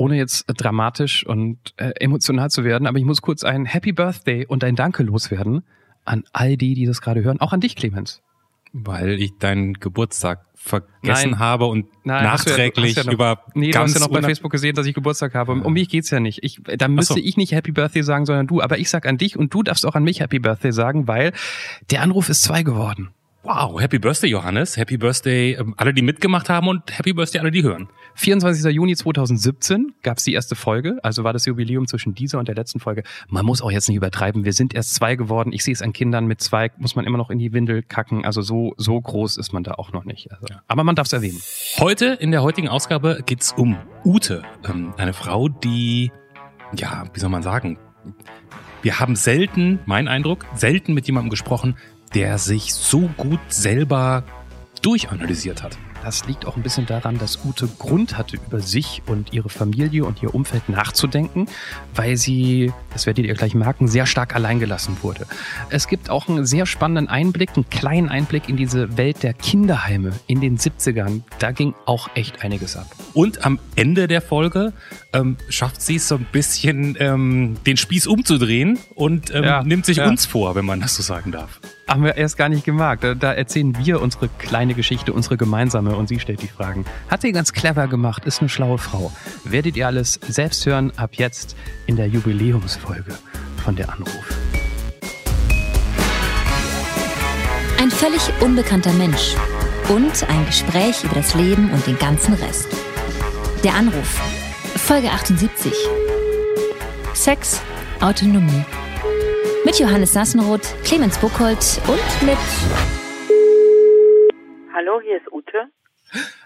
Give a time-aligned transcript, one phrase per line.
[0.00, 4.46] ohne jetzt dramatisch und äh, emotional zu werden, aber ich muss kurz ein Happy Birthday
[4.46, 5.62] und ein Danke loswerden
[6.06, 8.22] an all die, die das gerade hören, auch an dich, Clemens.
[8.72, 11.38] Weil ich deinen Geburtstag vergessen Nein.
[11.38, 14.00] habe und Nein, hast du ja- nachträglich hast ja noch- über Nee, du ganz hast
[14.00, 15.52] ja noch bei Facebook gesehen, dass ich Geburtstag habe.
[15.52, 16.42] Um mich geht's ja nicht.
[16.44, 17.20] Ich, da müsste so.
[17.20, 18.62] ich nicht Happy Birthday sagen, sondern du.
[18.62, 21.32] Aber ich sag an dich und du darfst auch an mich Happy Birthday sagen, weil
[21.90, 23.10] der Anruf ist zwei geworden.
[23.42, 24.76] Wow, Happy Birthday, Johannes.
[24.76, 27.88] Happy Birthday ähm, alle, die mitgemacht haben und Happy Birthday alle, die hören.
[28.16, 28.70] 24.
[28.70, 32.80] Juni 2017 gab's die erste Folge, also war das Jubiläum zwischen dieser und der letzten
[32.80, 33.02] Folge.
[33.28, 35.54] Man muss auch jetzt nicht übertreiben, wir sind erst zwei geworden.
[35.54, 38.26] Ich sehe es an Kindern mit zwei, muss man immer noch in die Windel kacken.
[38.26, 40.30] Also so, so groß ist man da auch noch nicht.
[40.30, 41.40] Also, Aber man darf es erwähnen.
[41.78, 46.12] Heute in der heutigen Ausgabe geht's um Ute, ähm, eine Frau, die,
[46.76, 47.78] ja, wie soll man sagen,
[48.82, 51.76] wir haben selten, mein Eindruck, selten mit jemandem gesprochen,
[52.14, 54.24] der sich so gut selber
[54.82, 55.76] durchanalysiert hat.
[56.02, 60.06] Das liegt auch ein bisschen daran, dass Ute Grund hatte, über sich und ihre Familie
[60.06, 61.46] und ihr Umfeld nachzudenken,
[61.94, 65.26] weil sie, das werdet ihr gleich merken, sehr stark alleingelassen wurde.
[65.68, 70.12] Es gibt auch einen sehr spannenden Einblick, einen kleinen Einblick in diese Welt der Kinderheime
[70.26, 71.20] in den 70ern.
[71.38, 72.86] Da ging auch echt einiges ab.
[73.12, 74.72] Und am Ende der Folge
[75.12, 79.84] ähm, schafft sie es so ein bisschen, ähm, den Spieß umzudrehen und ähm, Ja, nimmt
[79.84, 80.08] sich ja.
[80.08, 81.60] uns vor, wenn man das so sagen darf.
[81.90, 83.02] Haben wir erst gar nicht gemerkt.
[83.02, 86.84] Da, da erzählen wir unsere kleine Geschichte, unsere gemeinsame und sie stellt die Fragen.
[87.08, 89.10] Hat sie ganz clever gemacht, ist eine schlaue Frau.
[89.42, 93.18] Werdet ihr alles selbst hören ab jetzt in der Jubiläumsfolge
[93.64, 94.38] von der Anruf.
[97.80, 99.34] Ein völlig unbekannter Mensch
[99.88, 102.68] und ein Gespräch über das Leben und den ganzen Rest.
[103.64, 104.20] Der Anruf.
[104.76, 105.72] Folge 78.
[107.14, 107.60] Sex,
[108.00, 108.64] Autonomie.
[109.70, 112.36] Mit Johannes Sassenroth, Clemens Buchholz und mit
[114.74, 115.70] Hallo, hier ist Ute.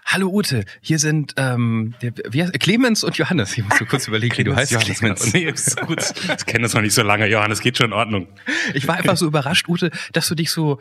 [0.05, 3.57] Hallo Ute, hier sind ähm, der, wie heißt, Clemens und Johannes.
[3.57, 4.73] Ich muss so kurz überlegen, wie du heißt.
[4.73, 5.33] Johannes, Clemens.
[5.33, 6.03] Nee, ist gut.
[6.39, 8.29] Ich kenne das noch nicht so lange, Johannes, geht schon in Ordnung.
[8.75, 10.79] Ich war einfach so überrascht, Ute, dass du dich so,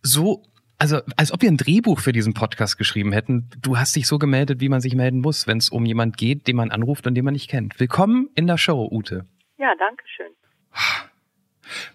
[0.00, 0.44] so,
[0.78, 3.50] also als ob wir ein Drehbuch für diesen Podcast geschrieben hätten.
[3.62, 6.46] Du hast dich so gemeldet, wie man sich melden muss, wenn es um jemand geht,
[6.46, 7.80] den man anruft und den man nicht kennt.
[7.80, 9.26] Willkommen in der Show, Ute.
[9.58, 10.30] Ja, danke schön.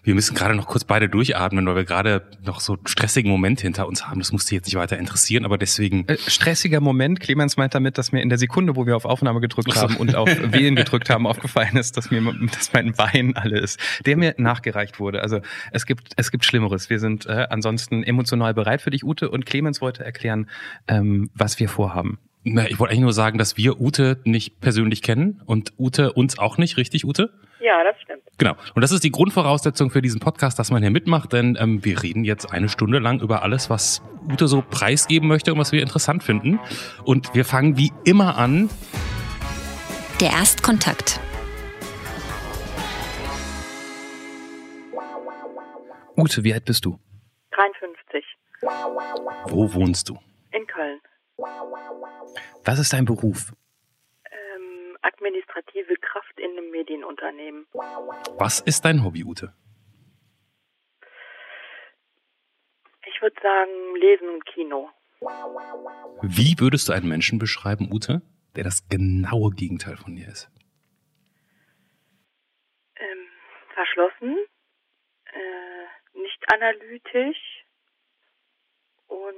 [0.02, 3.60] Wir müssen gerade noch kurz beide durchatmen, weil wir gerade noch so einen stressigen Moment
[3.60, 4.18] hinter uns haben.
[4.18, 6.06] Das muss dich jetzt nicht weiter interessieren, aber deswegen.
[6.08, 7.20] Äh, stressiger Moment.
[7.20, 9.80] Clemens meint damit, dass mir in der Sekunde, wo wir auf Aufnahme gedrückt so.
[9.80, 12.22] haben und auf Wählen gedrückt haben, aufgefallen ist, dass mir,
[12.52, 15.22] dass mein Bein alle ist, der mir nachgereicht wurde.
[15.22, 15.40] Also
[15.72, 16.90] es gibt, es gibt Schlimmeres.
[16.90, 19.30] Wir sind äh, ansonsten emotional bereit für dich, Ute.
[19.30, 20.48] Und Clemens wollte erklären,
[20.88, 22.18] ähm, was wir vorhaben.
[22.48, 26.38] Na, ich wollte eigentlich nur sagen, dass wir Ute nicht persönlich kennen und Ute uns
[26.38, 27.32] auch nicht, richtig, Ute?
[27.60, 28.22] Ja, das stimmt.
[28.38, 28.54] Genau.
[28.74, 32.02] Und das ist die Grundvoraussetzung für diesen Podcast, dass man hier mitmacht, denn ähm, wir
[32.02, 35.80] reden jetzt eine Stunde lang über alles, was Ute so preisgeben möchte und was wir
[35.80, 36.60] interessant finden.
[37.04, 38.68] Und wir fangen wie immer an.
[40.20, 41.20] der Erstkontakt.
[46.16, 46.98] Ute, wie alt bist du?
[47.52, 48.24] 53.
[49.48, 50.18] Wo wohnst du?
[50.52, 51.00] In Köln.
[52.64, 53.52] Was ist dein Beruf?
[54.30, 54.96] Ähm,
[56.46, 57.66] in einem Medienunternehmen.
[58.38, 59.52] Was ist dein Hobby, Ute?
[63.06, 63.70] Ich würde sagen,
[64.00, 64.90] Lesen und Kino.
[66.22, 68.22] Wie würdest du einen Menschen beschreiben, Ute,
[68.54, 70.50] der das genaue Gegenteil von dir ist?
[72.96, 73.26] Ähm,
[73.74, 74.36] verschlossen,
[75.32, 77.64] äh, nicht analytisch
[79.06, 79.34] und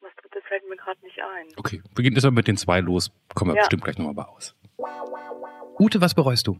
[0.00, 1.48] was drittes fällt mir gerade nicht ein.
[1.56, 3.10] Okay, wir gehen erstmal mit den zwei los.
[3.34, 3.62] Kommen wir Ja.
[3.62, 4.56] bestimmt gleich nochmal bei aus.
[5.82, 6.58] Ute, was bereust du?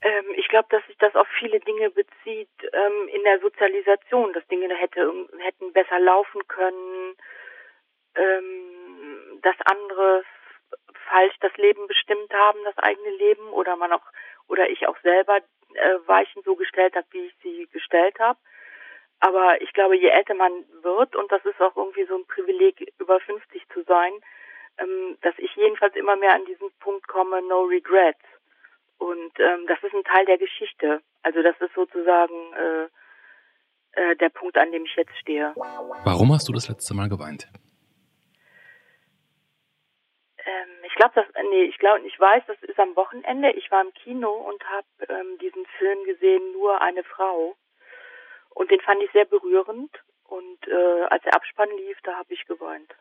[0.00, 4.46] Ähm, ich glaube, dass sich das auf viele Dinge bezieht ähm, in der Sozialisation, dass
[4.46, 7.14] Dinge hätte, hätten besser laufen können,
[8.14, 10.24] ähm, dass andere
[11.10, 14.06] falsch das Leben bestimmt haben, das eigene Leben, oder man auch
[14.48, 18.38] oder ich auch selber äh, Weichen so gestellt habe, wie ich sie gestellt habe.
[19.20, 22.80] Aber ich glaube, je älter man wird, und das ist auch irgendwie so ein Privileg,
[22.98, 24.12] über 50 zu sein,
[24.78, 28.31] ähm, dass ich jedenfalls immer mehr an diesen Punkt komme, no regrets.
[28.98, 31.02] Und ähm, das ist ein Teil der Geschichte.
[31.22, 32.88] Also das ist sozusagen äh,
[33.92, 35.52] äh, der Punkt, an dem ich jetzt stehe.
[36.04, 37.48] Warum hast du das letzte Mal geweint?
[40.38, 43.50] Ähm, ich glaube, das, nee, ich glaube, ich weiß, das ist am Wochenende.
[43.52, 47.54] Ich war im Kino und habe ähm, diesen Film gesehen, nur eine Frau.
[48.50, 49.90] Und den fand ich sehr berührend.
[50.24, 52.94] Und äh, als der Abspann lief, da habe ich geweint.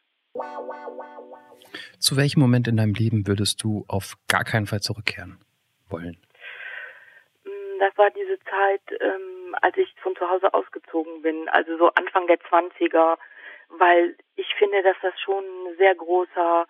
[1.99, 5.39] Zu welchem Moment in deinem Leben würdest du auf gar keinen Fall zurückkehren
[5.91, 6.17] wollen?
[7.43, 11.89] Mm, Das war diese Zeit, ähm, als ich von zu Hause ausgezogen bin, also so
[11.93, 13.17] Anfang der 20er,
[13.69, 16.67] weil ich finde, dass das schon ein sehr großer,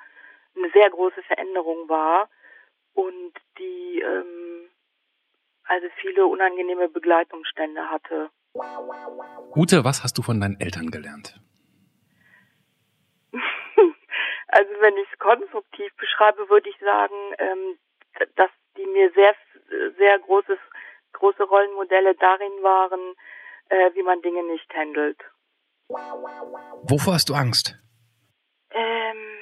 [0.55, 2.29] eine sehr große Veränderung war.
[2.93, 4.69] und die ähm,
[5.63, 8.29] also viele unangenehme Begleitumstände hatte.
[9.55, 11.39] Ute, was hast du von deinen Eltern gelernt?
[14.47, 17.77] also wenn ich es konstruktiv beschreibe, würde ich sagen, ähm,
[18.35, 19.35] dass die mir sehr,
[19.97, 20.59] sehr großes,
[21.13, 23.15] große Rollenmodelle darin waren,
[23.69, 25.19] äh, wie man Dinge nicht handelt.
[25.87, 27.77] Wovor hast du Angst?
[28.71, 29.39] Ähm,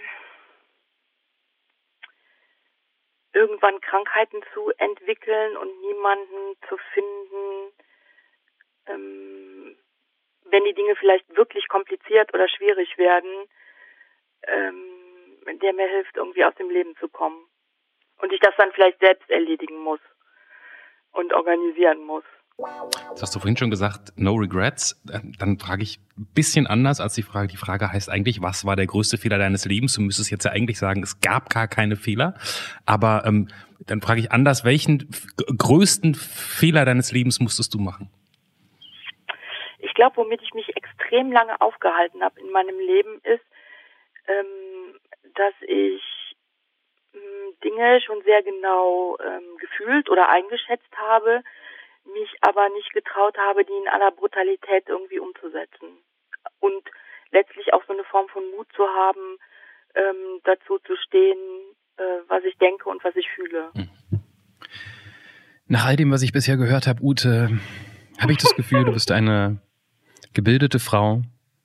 [3.34, 7.74] irgendwann Krankheiten zu entwickeln und niemanden zu finden,
[8.88, 9.78] ähm,
[10.46, 13.48] wenn die Dinge vielleicht wirklich kompliziert oder schwierig werden,
[14.44, 17.48] ähm, der mir hilft, irgendwie aus dem Leben zu kommen.
[18.22, 20.00] Und ich das dann vielleicht selbst erledigen muss
[21.12, 22.24] und organisieren muss.
[23.12, 25.02] Das hast du vorhin schon gesagt, no regrets.
[25.06, 27.48] Dann frage ich ein bisschen anders als die Frage.
[27.48, 29.96] Die Frage heißt eigentlich, was war der größte Fehler deines Lebens?
[29.96, 32.36] Du müsstest jetzt ja eigentlich sagen, es gab gar keine Fehler.
[32.86, 33.48] Aber ähm,
[33.80, 35.10] dann frage ich anders, welchen
[35.58, 38.10] größten Fehler deines Lebens musstest du machen?
[39.80, 43.46] Ich glaube, womit ich mich extrem lange aufgehalten habe in meinem Leben, ist,
[44.28, 45.00] ähm,
[45.36, 46.02] dass ich
[47.64, 51.44] Dinge schon sehr genau ähm, gefühlt oder eingeschätzt habe,
[52.14, 55.98] mich aber nicht getraut habe, die in aller Brutalität irgendwie umzusetzen.
[56.60, 56.84] Und
[57.32, 59.38] letztlich auch so eine Form von Mut zu haben,
[59.96, 61.38] ähm, dazu zu stehen,
[61.98, 63.72] äh, was ich denke und was ich fühle.
[63.74, 63.90] Hm.
[65.68, 67.50] Nach all dem, was ich bisher gehört habe, Ute,
[68.20, 69.62] habe ich das Gefühl, du bist eine
[70.34, 71.22] gebildete Frau,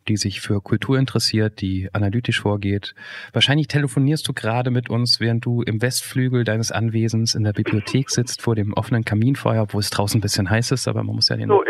[0.08, 2.94] die sich für Kultur interessiert, die analytisch vorgeht.
[3.32, 8.10] Wahrscheinlich telefonierst du gerade mit uns, während du im Westflügel deines Anwesens in der Bibliothek
[8.10, 11.28] sitzt vor dem offenen Kaminfeuer, wo es draußen ein bisschen heiß ist, aber man muss
[11.28, 11.62] ja den, so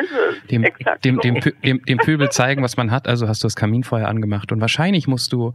[0.50, 0.64] dem,
[1.04, 3.08] dem, dem, dem, dem Pöbel zeigen, was man hat.
[3.08, 5.54] Also hast du das Kaminfeuer angemacht und wahrscheinlich musst du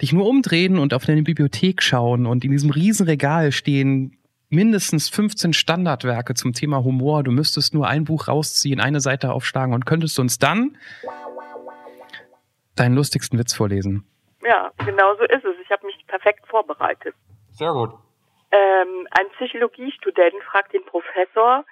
[0.00, 4.16] dich nur umdrehen und auf deine Bibliothek schauen und in diesem Riesenregal stehen
[4.52, 7.22] mindestens 15 Standardwerke zum Thema Humor.
[7.22, 10.76] Du müsstest nur ein Buch rausziehen, eine Seite aufschlagen und könntest uns dann
[12.76, 14.06] deinen lustigsten Witz vorlesen.
[14.42, 15.56] Ja, genau so ist es.
[15.62, 17.14] Ich habe mich perfekt vorbereitet.
[17.52, 17.90] Sehr gut.
[18.50, 21.64] Ähm, ein Psychologiestudent fragt den Professor,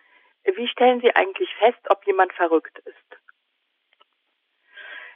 [0.45, 2.97] wie stellen Sie eigentlich fest, ob jemand verrückt ist?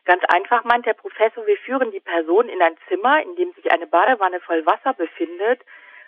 [0.04, 3.72] Ganz einfach meint der Professor, wir führen die Person in ein Zimmer, in dem sich
[3.72, 5.62] eine Badewanne voll Wasser befindet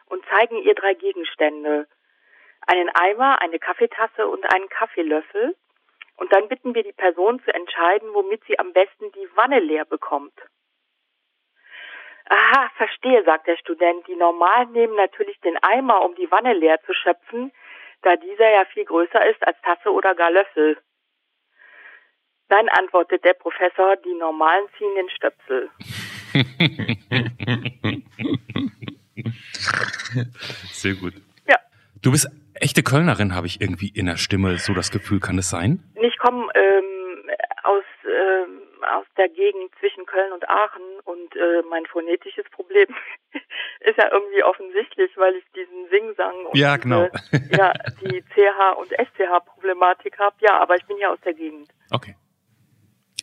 [0.07, 1.87] und zeigen ihr drei Gegenstände.
[2.67, 5.57] Einen Eimer, eine Kaffeetasse und einen Kaffeelöffel.
[6.17, 9.85] Und dann bitten wir die Person zu entscheiden, womit sie am besten die Wanne leer
[9.85, 10.33] bekommt.
[12.29, 14.07] Aha, verstehe, sagt der Student.
[14.09, 17.53] Die Normalen nehmen natürlich den Eimer, um die Wanne leer zu schöpfen,
[18.03, 20.79] da dieser ja viel größer ist als Tasse oder gar Löffel.
[22.49, 25.69] Dann antwortet der Professor, die Normalen ziehen den Stöpsel.
[30.73, 31.15] Sehr gut.
[31.49, 31.59] Ja.
[32.03, 32.29] Du bist
[32.61, 35.21] echte Kölnerin, habe ich irgendwie in der Stimme so das Gefühl.
[35.21, 35.83] Kann es sein?
[35.95, 37.31] Ich komme ähm,
[37.65, 42.89] aus, ähm, aus der Gegend zwischen Köln und Aachen und äh, mein phonetisches Problem
[43.81, 47.09] ist ja irgendwie offensichtlich, weil ich diesen Singsang und ja, genau.
[47.33, 47.73] diese, ja,
[48.03, 50.37] die CH und SCH-Problematik habe.
[50.41, 51.69] Ja, aber ich bin ja aus der Gegend.
[51.91, 52.17] Okay.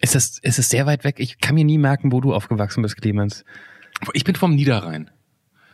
[0.01, 1.15] Ist es, ist es sehr weit weg?
[1.19, 3.45] Ich kann mir nie merken, wo du aufgewachsen bist, Clemens.
[4.11, 5.09] Ich bin vom Niederrhein.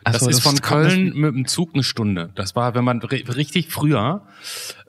[0.04, 2.30] Ach das so, ist das von Köln mit dem Zug eine Stunde.
[2.34, 4.22] Das war, wenn man richtig früher,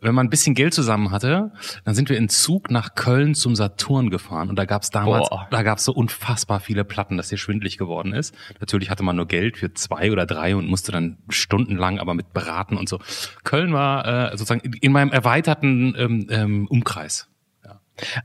[0.02, 1.52] wenn man ein bisschen Geld zusammen hatte,
[1.84, 5.48] dann sind wir in Zug nach Köln zum Saturn gefahren und da gab's damals, Boah.
[5.52, 8.34] da gab's so unfassbar viele Platten, dass hier schwindlig geworden ist.
[8.60, 12.34] Natürlich hatte man nur Geld für zwei oder drei und musste dann stundenlang aber mit
[12.34, 13.00] beraten und so.
[13.44, 17.31] Köln war äh, sozusagen in meinem erweiterten ähm, ähm, Umkreis.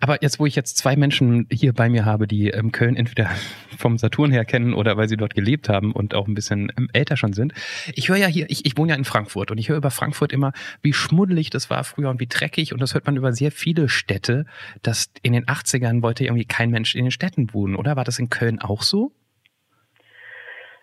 [0.01, 3.31] Aber jetzt, wo ich jetzt zwei Menschen hier bei mir habe, die ähm, Köln entweder
[3.79, 6.89] vom Saturn her kennen oder weil sie dort gelebt haben und auch ein bisschen ähm,
[6.93, 7.53] älter schon sind.
[7.95, 10.33] Ich höre ja hier, ich, ich wohne ja in Frankfurt und ich höre über Frankfurt
[10.33, 13.51] immer, wie schmuddelig das war früher und wie dreckig und das hört man über sehr
[13.51, 14.47] viele Städte,
[14.83, 17.97] dass in den 80ern wollte irgendwie kein Mensch in den Städten wohnen, oder?
[17.97, 19.13] War das in Köln auch so?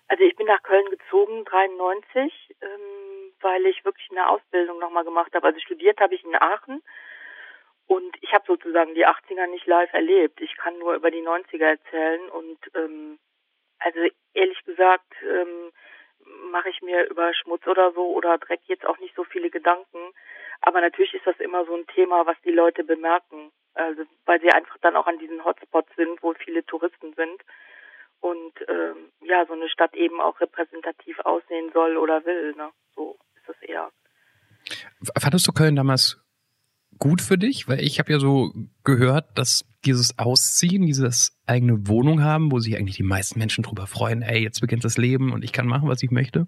[0.07, 2.67] Also ich bin nach Köln gezogen, 93, ähm,
[3.41, 5.47] weil ich wirklich eine Ausbildung nochmal gemacht habe.
[5.47, 6.81] Also studiert habe ich in Aachen
[7.87, 10.41] und ich habe sozusagen die 80er nicht live erlebt.
[10.41, 12.29] Ich kann nur über die 90er erzählen.
[12.29, 13.19] Und ähm,
[13.79, 13.99] also
[14.33, 15.71] ehrlich gesagt ähm,
[16.51, 19.99] mache ich mir über Schmutz oder so oder Dreck jetzt auch nicht so viele Gedanken.
[20.61, 23.51] Aber natürlich ist das immer so ein Thema, was die Leute bemerken.
[23.73, 27.41] Also weil sie einfach dann auch an diesen Hotspots sind, wo viele Touristen sind.
[28.21, 32.53] Und ähm, ja, so eine Stadt eben auch repräsentativ aussehen soll oder will.
[32.55, 32.69] Ne?
[32.95, 33.91] So ist das eher.
[35.19, 36.22] Fandest du Köln damals
[37.03, 37.67] gut für dich?
[37.67, 38.53] Weil ich habe ja so
[38.85, 43.87] gehört, dass dieses Ausziehen, dieses eigene Wohnung haben, wo sich eigentlich die meisten Menschen drüber
[43.87, 46.47] freuen, ey, jetzt beginnt das Leben und ich kann machen, was ich möchte,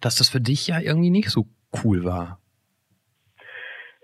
[0.00, 1.46] dass das für dich ja irgendwie nicht so
[1.82, 2.38] cool war.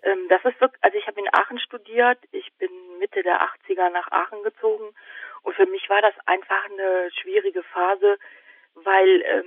[0.02, 3.90] Ähm, das ist wirklich, also ich habe in Aachen studiert, ich bin Mitte der 80er
[3.92, 4.90] nach Aachen gezogen
[5.42, 8.18] und für mich war das einfach eine schwierige Phase,
[8.74, 9.44] weil ähm,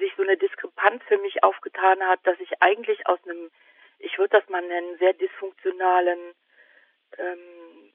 [0.00, 3.50] sich so eine Diskrepanz für mich aufgetan hat, dass ich eigentlich aus einem,
[4.04, 6.18] ich würde das mal nennen, sehr dysfunktionalen
[7.18, 7.92] ähm,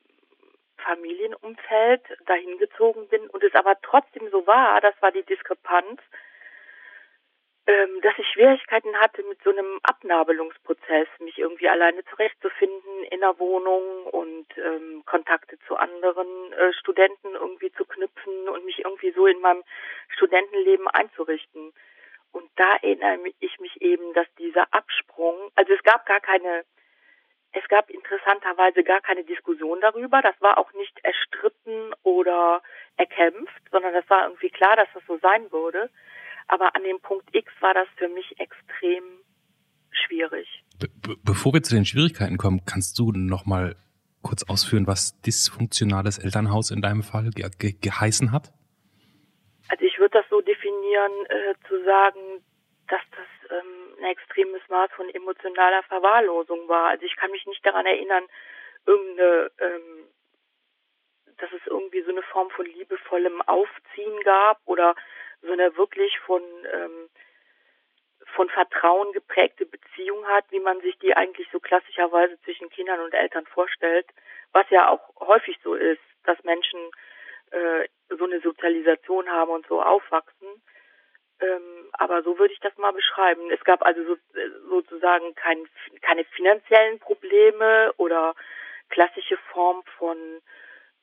[0.78, 6.02] Familienumfeld dahin gezogen bin und es aber trotzdem so war, das war die Diskrepanz,
[7.68, 13.38] ähm, dass ich Schwierigkeiten hatte mit so einem Abnabelungsprozess, mich irgendwie alleine zurechtzufinden in der
[13.38, 19.28] Wohnung und ähm, Kontakte zu anderen äh, Studenten irgendwie zu knüpfen und mich irgendwie so
[19.28, 19.64] in meinem
[20.08, 21.74] Studentenleben einzurichten.
[22.32, 26.64] Und da erinnere ich mich eben, dass dieser Absprung, also es gab gar keine,
[27.52, 30.22] es gab interessanterweise gar keine Diskussion darüber.
[30.22, 32.62] Das war auch nicht erstritten oder
[32.98, 35.90] erkämpft, sondern das war irgendwie klar, dass das so sein würde.
[36.48, 39.04] Aber an dem Punkt X war das für mich extrem
[39.92, 40.48] schwierig.
[40.80, 43.76] Be bevor wir zu den Schwierigkeiten kommen, kannst du noch mal
[44.22, 48.52] kurz ausführen, was dysfunktionales Elternhaus in deinem Fall ge ge geheißen hat?
[49.70, 50.59] Also ich würde das so definieren,
[51.30, 52.44] äh, zu sagen,
[52.88, 56.90] dass das ähm, ein extremes Maß von emotionaler Verwahrlosung war.
[56.90, 58.26] Also ich kann mich nicht daran erinnern,
[58.86, 60.08] irgendeine, ähm,
[61.38, 64.96] dass es irgendwie so eine Form von liebevollem Aufziehen gab oder
[65.42, 66.42] so eine wirklich von
[66.74, 67.10] ähm,
[68.36, 73.14] von Vertrauen geprägte Beziehung hat, wie man sich die eigentlich so klassischerweise zwischen Kindern und
[73.14, 74.06] Eltern vorstellt,
[74.52, 76.80] was ja auch häufig so ist, dass Menschen
[77.52, 80.48] äh, so eine Sozialisation haben und so aufwachsen.
[81.42, 83.50] Ähm, aber so würde ich das mal beschreiben.
[83.52, 84.16] Es gab also so,
[84.70, 85.66] sozusagen kein,
[86.02, 88.36] keine finanziellen Probleme oder
[88.90, 90.18] klassische Form von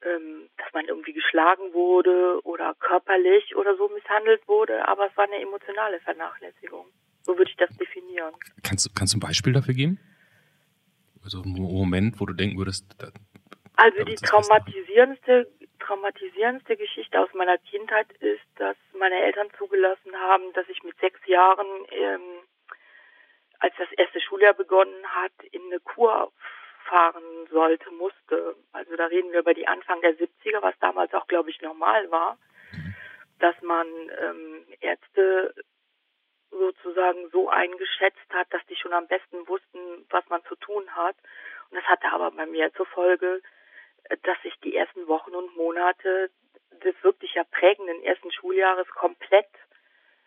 [0.03, 5.25] ähm, dass man irgendwie geschlagen wurde oder körperlich oder so misshandelt wurde, aber es war
[5.25, 6.87] eine emotionale Vernachlässigung.
[7.23, 8.35] So würde ich das definieren.
[8.63, 9.99] Kannst du, kannst du ein Beispiel dafür geben?
[11.25, 12.87] Also ein Moment, wo du denken würdest.
[12.99, 13.11] Da,
[13.77, 20.69] also die traumatisierendste, traumatisierendste Geschichte aus meiner Kindheit ist, dass meine Eltern zugelassen haben, dass
[20.69, 22.41] ich mit sechs Jahren, ähm,
[23.59, 26.33] als das erste Schuljahr begonnen hat, in eine Kur
[26.85, 28.57] fahren sollte, musste.
[28.73, 32.11] Also da reden wir über die Anfang der 70er, was damals auch, glaube ich, normal
[32.11, 32.39] war,
[33.39, 33.87] dass man
[34.21, 35.55] ähm, Ärzte
[36.51, 41.17] sozusagen so eingeschätzt hat, dass die schon am besten wussten, was man zu tun hat.
[41.71, 43.43] Und das hatte aber bei mir zur Folge,
[44.23, 46.31] dass ich die ersten Wochen und Monate
[46.85, 49.49] des wirklich ja prägenden ersten Schuljahres komplett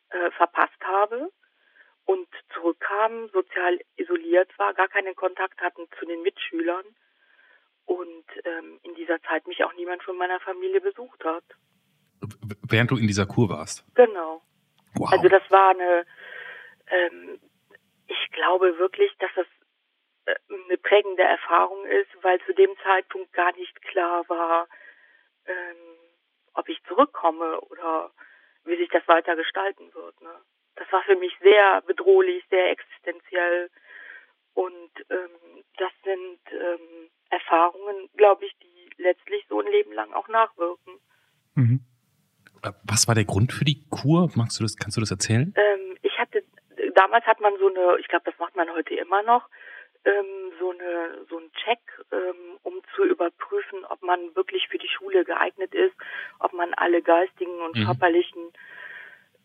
[0.10, 1.32] äh, verpasst habe
[2.06, 6.86] und zurückkamen, sozial isoliert war, gar keinen Kontakt hatten zu den Mitschülern
[7.86, 11.44] und ähm, in dieser Zeit mich auch niemand von meiner Familie besucht hat.
[12.68, 13.86] Während du in dieser Kur warst?
[13.96, 14.42] Genau.
[14.96, 15.12] Wow.
[15.12, 16.06] Also das war eine,
[16.88, 17.40] ähm,
[18.08, 19.46] ich glaube wirklich, dass das
[20.50, 24.68] eine prägende Erfahrung ist, weil zu dem Zeitpunkt gar nicht klar war,
[25.46, 25.98] ähm,
[26.54, 28.12] ob ich zurückkomme oder
[28.66, 30.22] wie sich das weiter gestalten wird.
[30.22, 30.36] Ne?
[30.80, 33.70] das war für mich sehr bedrohlich, sehr existenziell.
[34.54, 40.28] Und ähm, das sind ähm, Erfahrungen, glaube ich, die letztlich so ein Leben lang auch
[40.28, 40.94] nachwirken.
[41.56, 41.82] Mhm.
[42.84, 44.30] Was war der Grund für die Kur?
[44.36, 45.54] Magst du das, kannst du das erzählen?
[45.56, 46.44] Ähm, ich hatte,
[46.96, 49.48] damals hat man so eine, ich glaube, das macht man heute immer noch,
[50.06, 51.80] ähm, so eine, so einen Check,
[52.12, 55.96] ähm, um zu überprüfen, ob man wirklich für die Schule geeignet ist,
[56.40, 57.86] ob man alle geistigen und mhm.
[57.86, 58.54] körperlichen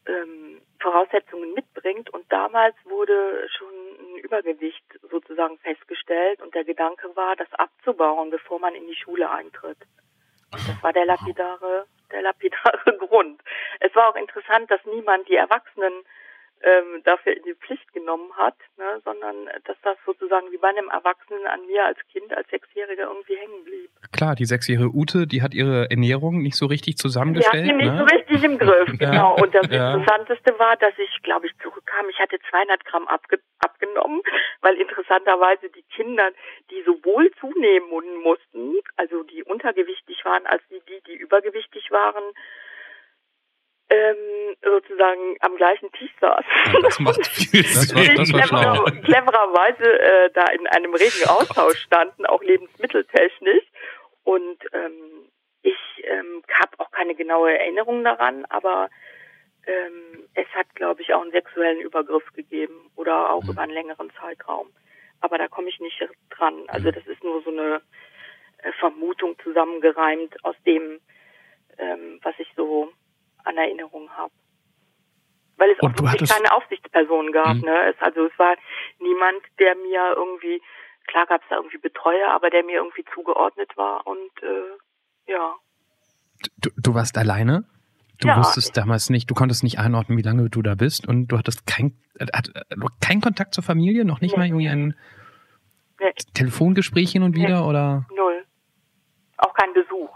[0.07, 2.11] ähm, Voraussetzungen mitbringt.
[2.11, 8.61] Und damals wurde schon ein Übergewicht sozusagen festgestellt und der Gedanke war, das abzubauen, bevor
[8.61, 9.79] man in die Schule eintritt.
[10.53, 13.43] Und das war der lapidare, der lapidare Grund.
[13.81, 16.05] Es war auch interessant, dass niemand die Erwachsenen
[16.65, 20.89] ähm, dafür in die Pflicht genommen hat, ne, sondern dass das sozusagen wie bei einem
[20.89, 23.91] Erwachsenen an mir als Kind, als Sechsjähriger irgendwie hängen blieb.
[24.13, 27.67] Klar, die sechsjährige Ute, die hat ihre Ernährung nicht so richtig zusammengestellt.
[27.67, 27.93] Die hat sie ne?
[27.93, 29.37] nicht so richtig im Griff, genau.
[29.37, 29.95] Und das ja.
[29.95, 34.21] Interessanteste war, dass ich, glaube ich, zurückkam, ich hatte 200 Gramm abge abgenommen,
[34.61, 36.31] weil interessanterweise die Kinder,
[36.71, 37.89] die sowohl zunehmen
[38.23, 42.23] mussten, also die untergewichtig waren, als die, die, die übergewichtig waren,
[43.91, 46.45] ähm, sozusagen am gleichen Tisch saß.
[46.73, 51.29] Ja, das macht viel Das war, das war cleverer, clevererweise äh, da in einem regen
[51.29, 53.65] Austausch standen, auch lebensmitteltechnisch.
[54.25, 55.29] Und ähm,
[55.63, 58.89] ich ähm, habe auch keine genaue Erinnerung daran, aber
[59.67, 63.51] ähm, es hat, glaube ich, auch einen sexuellen Übergriff gegeben oder auch mhm.
[63.51, 64.69] über einen längeren Zeitraum.
[65.21, 65.99] Aber da komme ich nicht
[66.31, 66.65] dran.
[66.69, 67.83] Also das ist nur so eine
[68.59, 71.01] äh, Vermutung zusammengereimt aus dem,
[71.79, 72.93] ähm, was ich so
[73.45, 74.33] an Erinnerung habe.
[75.57, 77.55] weil es Und auch du wirklich hattest- keine Aufsichtsperson gab.
[77.57, 77.61] Mhm.
[77.63, 77.91] Ne?
[77.91, 78.57] Es, also es war
[78.99, 80.61] niemand, der mir irgendwie,
[81.07, 85.55] klar gab es da irgendwie Betreuer, aber der mir irgendwie zugeordnet war und äh, ja.
[86.59, 87.65] Du, du warst alleine?
[88.21, 88.37] Du Ja.
[88.39, 91.67] wusstest damals nicht, du konntest nicht einordnen, wie lange du da bist und du hattest
[91.69, 92.63] kein, äh, hat, äh,
[93.01, 94.39] kein Kontakt zur Familie, noch nicht Nee.
[94.39, 94.97] mal irgendwie ein
[96.01, 96.13] Nee.
[96.35, 97.45] Telefongespräch hin und Nee.
[97.47, 98.07] wieder oder?
[98.15, 98.45] Null.
[99.39, 100.11] Auch kein Besuch.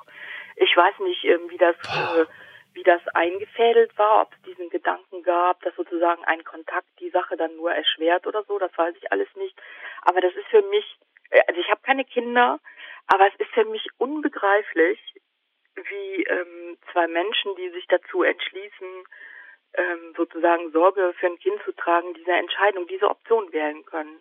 [0.56, 2.24] Ich weiß nicht, ähm, wie das, äh,
[2.78, 7.36] wie das eingefädelt war, ob es diesen Gedanken gab, dass sozusagen ein Kontakt die Sache
[7.36, 9.60] dann nur erschwert oder so, das weiß ich alles nicht.
[10.02, 10.84] Aber das ist für mich,
[11.30, 12.60] äh, also ich habe keine Kinder,
[13.08, 15.00] aber es ist für mich unbegreiflich,
[15.74, 19.04] wie ähm, zwei Menschen, die sich dazu entschließen,
[19.74, 24.20] ähm, sozusagen Sorge für ein Kind zu tragen, diese Entscheidung, diese Option wählen können.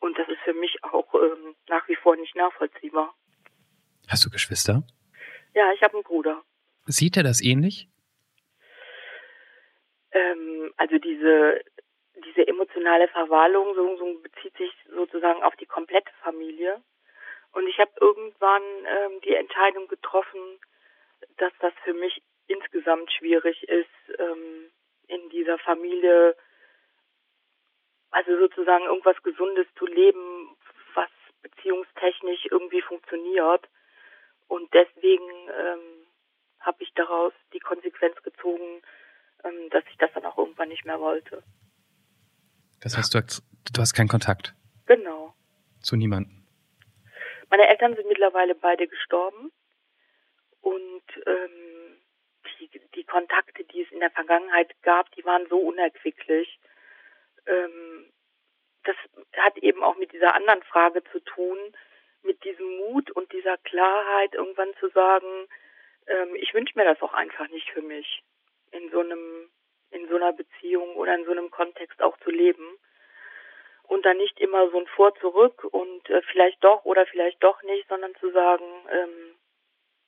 [0.00, 3.14] Und das ist für mich auch ähm, nach wie vor nicht nachvollziehbar.
[4.08, 4.82] Hast du Geschwister?
[5.52, 6.42] Ja, ich habe einen Bruder.
[6.86, 7.88] Sieht er das ähnlich?
[10.12, 11.60] Ähm, also diese
[12.24, 16.82] diese emotionale Verwahrlosung bezieht sich sozusagen auf die komplette Familie.
[17.52, 20.40] Und ich habe irgendwann ähm, die Entscheidung getroffen,
[21.38, 24.70] dass das für mich insgesamt schwierig ist, ähm,
[25.08, 26.36] in dieser Familie,
[28.10, 30.56] also sozusagen irgendwas Gesundes zu leben,
[30.94, 31.10] was
[31.42, 33.68] beziehungstechnisch irgendwie funktioniert.
[34.48, 35.95] Und deswegen ähm,
[36.66, 38.82] habe ich daraus die Konsequenz gezogen,
[39.44, 41.42] ähm, dass ich das dann auch irgendwann nicht mehr wollte.
[42.80, 43.42] Das heißt, du hast,
[43.72, 44.54] du hast keinen Kontakt
[44.86, 45.34] Genau.
[45.80, 46.46] zu niemandem.
[47.48, 49.52] Meine Eltern sind mittlerweile beide gestorben
[50.60, 51.96] und ähm,
[52.60, 56.58] die, die Kontakte, die es in der Vergangenheit gab, die waren so unerquicklich.
[57.46, 58.10] Ähm,
[58.84, 58.96] das
[59.38, 61.58] hat eben auch mit dieser anderen Frage zu tun,
[62.22, 65.46] mit diesem Mut und dieser Klarheit, irgendwann zu sagen,
[66.06, 68.22] ähm, ich wünsche mir das auch einfach nicht für mich,
[68.72, 69.48] in so einem,
[69.90, 72.66] in so einer Beziehung oder in so einem Kontext auch zu leben
[73.84, 77.62] und dann nicht immer so ein Vor zurück und äh, vielleicht doch oder vielleicht doch
[77.62, 79.34] nicht, sondern zu sagen, ähm,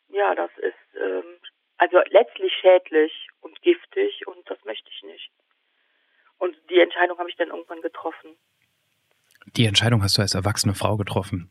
[0.09, 1.39] ja, das ist ähm,
[1.77, 5.31] also letztlich schädlich und giftig und das möchte ich nicht.
[6.39, 8.37] Und die Entscheidung habe ich dann irgendwann getroffen.
[9.57, 11.51] Die Entscheidung hast du als erwachsene Frau getroffen.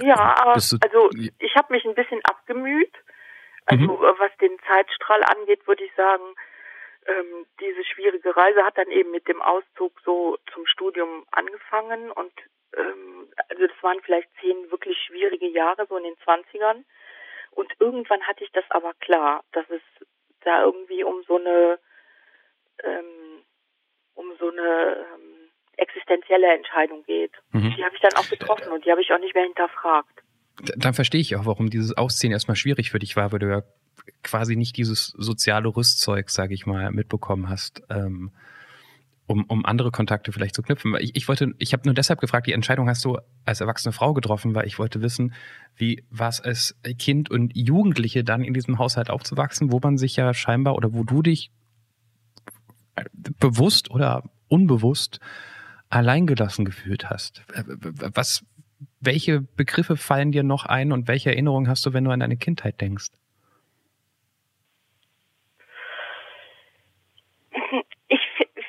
[0.00, 2.92] Ja, aber also ich habe mich ein bisschen abgemüht.
[3.66, 4.04] Also Mhm.
[4.04, 6.24] äh, was den Zeitstrahl angeht, würde ich sagen,
[7.06, 12.32] ähm, diese schwierige Reise hat dann eben mit dem Auszug so zum Studium angefangen und
[12.76, 16.84] ähm, also das waren vielleicht zehn wirklich schwierige Jahre so in den Zwanzigern
[17.52, 19.82] und irgendwann hatte ich das aber klar, dass es
[20.40, 21.78] da irgendwie um so eine
[22.82, 23.44] ähm,
[24.14, 27.32] um so eine ähm, existenzielle Entscheidung geht.
[27.52, 27.74] Mhm.
[27.76, 30.22] Die habe ich dann auch getroffen und die habe ich auch nicht mehr hinterfragt.
[30.76, 33.62] Dann verstehe ich auch, warum dieses Ausziehen erstmal schwierig für dich war, weil du ja
[34.22, 38.30] quasi nicht dieses soziale Rüstzeug, sage ich mal, mitbekommen hast, ähm,
[39.26, 40.94] um, um andere Kontakte vielleicht zu knüpfen.
[41.00, 44.12] Ich, ich wollte, ich habe nur deshalb gefragt, die Entscheidung hast du als erwachsene Frau
[44.12, 45.32] getroffen, weil ich wollte wissen,
[45.76, 50.16] wie war es als Kind und Jugendliche dann in diesem Haushalt aufzuwachsen, wo man sich
[50.16, 51.50] ja scheinbar oder wo du dich
[52.96, 53.04] äh,
[53.40, 55.20] bewusst oder unbewusst
[55.88, 57.42] alleingelassen gefühlt hast.
[57.54, 57.64] Äh,
[58.14, 58.44] Was,
[59.04, 62.36] welche Begriffe fallen dir noch ein und welche Erinnerungen hast du, wenn du an deine
[62.36, 63.10] Kindheit denkst?
[68.08, 68.20] Ich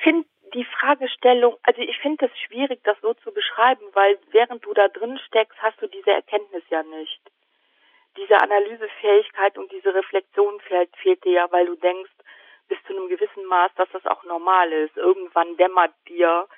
[0.02, 4.72] finde die Fragestellung, also ich finde es schwierig, das so zu beschreiben, weil während du
[4.72, 7.20] da drin steckst, hast du diese Erkenntnis ja nicht.
[8.16, 12.10] Diese Analysefähigkeit und diese Reflexion fehlt, fehlt dir ja, weil du denkst,
[12.68, 14.96] bis zu einem gewissen Maß, dass das auch normal ist.
[14.96, 16.48] Irgendwann dämmert dir,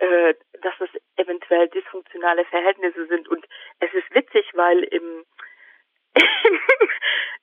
[0.00, 3.28] äh, dass es eventuell dysfunktionale Verhältnisse sind.
[3.28, 3.44] Und
[3.80, 5.24] es ist witzig, weil im,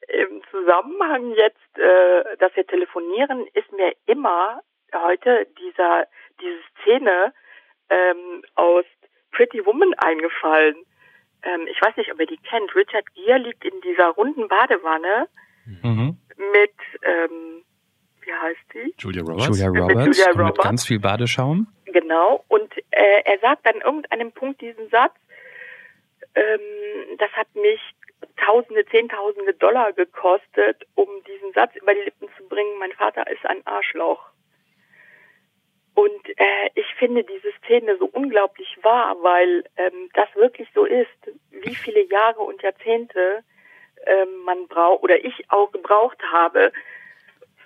[0.08, 4.62] im Zusammenhang jetzt, äh, dass wir telefonieren, ist mir immer
[4.94, 6.08] heute dieser
[6.42, 7.34] diese Szene
[7.90, 8.86] ähm, aus
[9.32, 10.76] Pretty Woman eingefallen.
[11.44, 12.74] Ähm, ich weiß nicht, ob ihr die kennt.
[12.76, 15.28] Richard Gere liegt in dieser runden Badewanne
[15.84, 16.18] Mhm.
[16.54, 17.66] mit, ähm,
[18.28, 18.94] wie heißt die?
[18.98, 19.48] Julia Roberts.
[19.48, 20.64] Julia Mit Roberts Julia und mit Roberts.
[20.64, 21.68] ganz viel Badeschaum.
[21.86, 22.44] Genau.
[22.48, 25.16] Und äh, er sagt an irgendeinem Punkt diesen Satz,
[26.36, 27.80] ähm, das hat mich
[28.36, 33.46] Tausende, Zehntausende Dollar gekostet, um diesen Satz über die Lippen zu bringen, mein Vater ist
[33.46, 34.24] ein Arschloch.
[35.94, 41.08] Und äh, ich finde diese Szene so unglaublich wahr, weil ähm, das wirklich so ist,
[41.52, 43.44] wie viele Jahre und Jahrzehnte
[44.06, 46.72] ähm, man braucht oder ich auch gebraucht habe,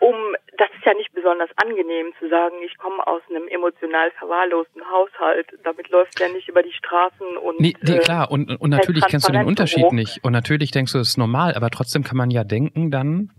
[0.02, 0.16] um,
[0.58, 5.48] das ist ja nicht besonders angenehm zu sagen, ich komme aus einem emotional verwahrlosten Haushalt.
[5.64, 8.32] Damit läuft ja nicht über die Straßen und Nee, nee äh, klar.
[8.32, 9.92] Und, und natürlich kennst du den Unterschied hoch.
[9.92, 10.24] nicht.
[10.24, 13.30] Und natürlich denkst du, es ist normal, aber trotzdem kann man ja denken dann,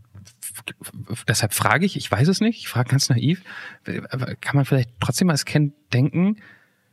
[1.27, 3.42] deshalb frage ich, ich weiß es nicht, ich frage ganz naiv,
[3.85, 6.40] kann man vielleicht trotzdem als Kind denken,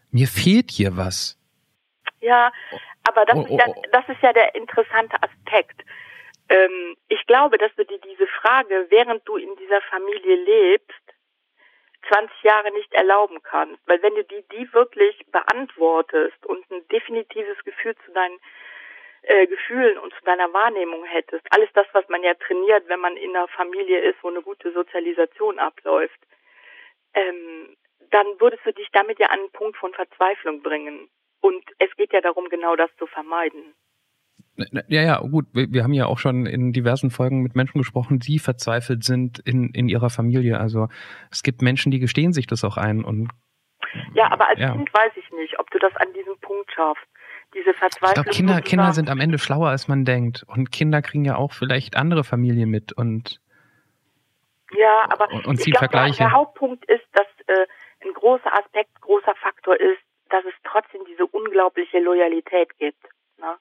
[0.09, 1.37] mir fehlt hier was.
[2.21, 2.51] Ja,
[3.07, 3.81] aber das, oh, oh, ist, ja, oh.
[3.91, 5.83] das ist ja der interessante Aspekt.
[6.49, 11.09] Ähm, ich glaube, dass du dir diese Frage, während du in dieser Familie lebst,
[12.07, 13.81] 20 Jahre nicht erlauben kannst.
[13.87, 18.39] Weil wenn du die, die wirklich beantwortest und ein definitives Gefühl zu deinen
[19.23, 23.17] äh, Gefühlen und zu deiner Wahrnehmung hättest, alles das, was man ja trainiert, wenn man
[23.17, 26.19] in einer Familie ist, wo eine gute Sozialisation abläuft,
[27.13, 27.75] ähm,
[28.11, 31.09] dann würdest du dich damit ja an einen Punkt von Verzweiflung bringen.
[31.41, 33.75] Und es geht ja darum, genau das zu vermeiden.
[34.87, 35.45] Ja, ja, gut.
[35.53, 39.39] Wir, wir, haben ja auch schon in diversen Folgen mit Menschen gesprochen, die verzweifelt sind
[39.39, 40.59] in, in ihrer Familie.
[40.59, 40.87] Also
[41.31, 43.29] es gibt Menschen, die gestehen sich das auch ein und
[44.13, 44.71] ja, aber als ja.
[44.71, 47.05] Kind weiß ich nicht, ob du das an diesem Punkt schaffst.
[47.55, 48.09] Diese Verzweiflung.
[48.09, 50.43] Ich glaube, Kinder, Kinder sind am Ende schlauer, als man denkt.
[50.47, 53.39] Und Kinder kriegen ja auch vielleicht andere Familien mit und
[54.71, 56.17] ja, aber und, und ich glaub, Vergleiche.
[56.19, 57.65] Der Hauptpunkt ist, dass äh,
[58.05, 63.03] ein großer Aspekt, großer Faktor ist, dass es trotzdem diese unglaubliche Loyalität gibt.
[63.39, 63.57] Ne?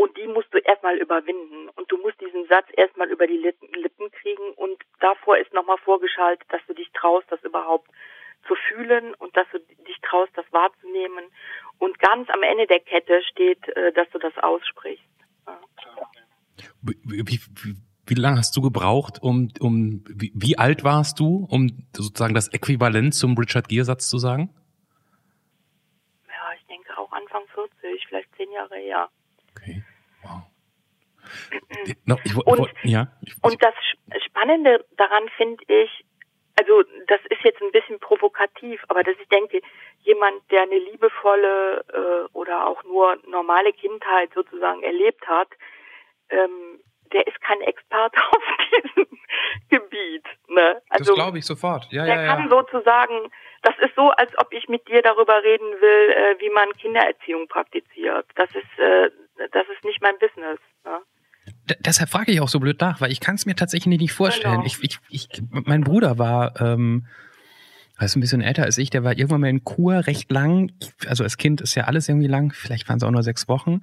[0.00, 1.68] Und die musst du erstmal überwinden.
[1.76, 4.54] Und du musst diesen Satz erstmal über die Lippen kriegen.
[4.56, 7.86] Und davor ist nochmal vorgeschaltet, dass du dich traust, das überhaupt
[8.48, 11.26] zu fühlen und dass du dich traust, das wahrzunehmen.
[11.78, 15.04] Und ganz am Ende der Kette steht, äh, dass du das aussprichst.
[16.80, 21.46] Wie, wie, wie, wie lange hast du gebraucht, um, um wie, wie alt warst du,
[21.50, 24.48] um sozusagen das Äquivalent zum Richard Gere-Satz zu sagen?
[26.26, 29.10] Ja, ich denke auch Anfang 40, vielleicht zehn Jahre her.
[32.04, 33.74] No, ich, und, ja, ich, und das
[34.24, 36.04] Spannende daran finde ich,
[36.58, 39.60] also das ist jetzt ein bisschen provokativ, aber dass ich denke,
[40.00, 45.48] jemand, der eine liebevolle äh, oder auch nur normale Kindheit sozusagen erlebt hat,
[46.28, 46.80] ähm,
[47.12, 49.18] der ist kein Experte auf diesem
[49.68, 50.24] Gebiet.
[50.48, 50.82] Ne?
[50.88, 51.86] Also, das glaube ich sofort.
[51.90, 52.34] Ja, der ja, ja.
[52.34, 53.30] kann sozusagen,
[53.62, 57.48] das ist so, als ob ich mit dir darüber reden will, äh, wie man Kindererziehung
[57.48, 58.26] praktiziert.
[58.34, 59.10] Das ist, äh,
[59.52, 60.58] das ist nicht mein Business.
[60.84, 61.00] Ne?
[61.78, 64.62] Deshalb frage ich auch so blöd nach, weil ich kann es mir tatsächlich nicht vorstellen.
[64.62, 64.66] Genau.
[64.66, 67.06] Ich, ich, ich, mein Bruder war ähm,
[68.04, 70.72] ist ein bisschen älter als ich, der war irgendwann mal in Kur recht lang.
[71.06, 73.82] Also als Kind ist ja alles irgendwie lang, vielleicht waren es auch nur sechs Wochen.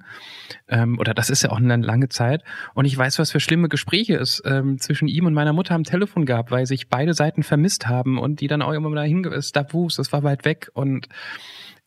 [0.68, 2.42] Ähm, oder das ist ja auch eine lange Zeit.
[2.74, 5.84] Und ich weiß, was für schlimme Gespräche es ähm, zwischen ihm und meiner Mutter am
[5.84, 9.50] Telefon gab, weil sich beide Seiten vermisst haben und die dann auch immer wieder hingewiesen,
[9.52, 11.08] da wuchs, das war weit weg und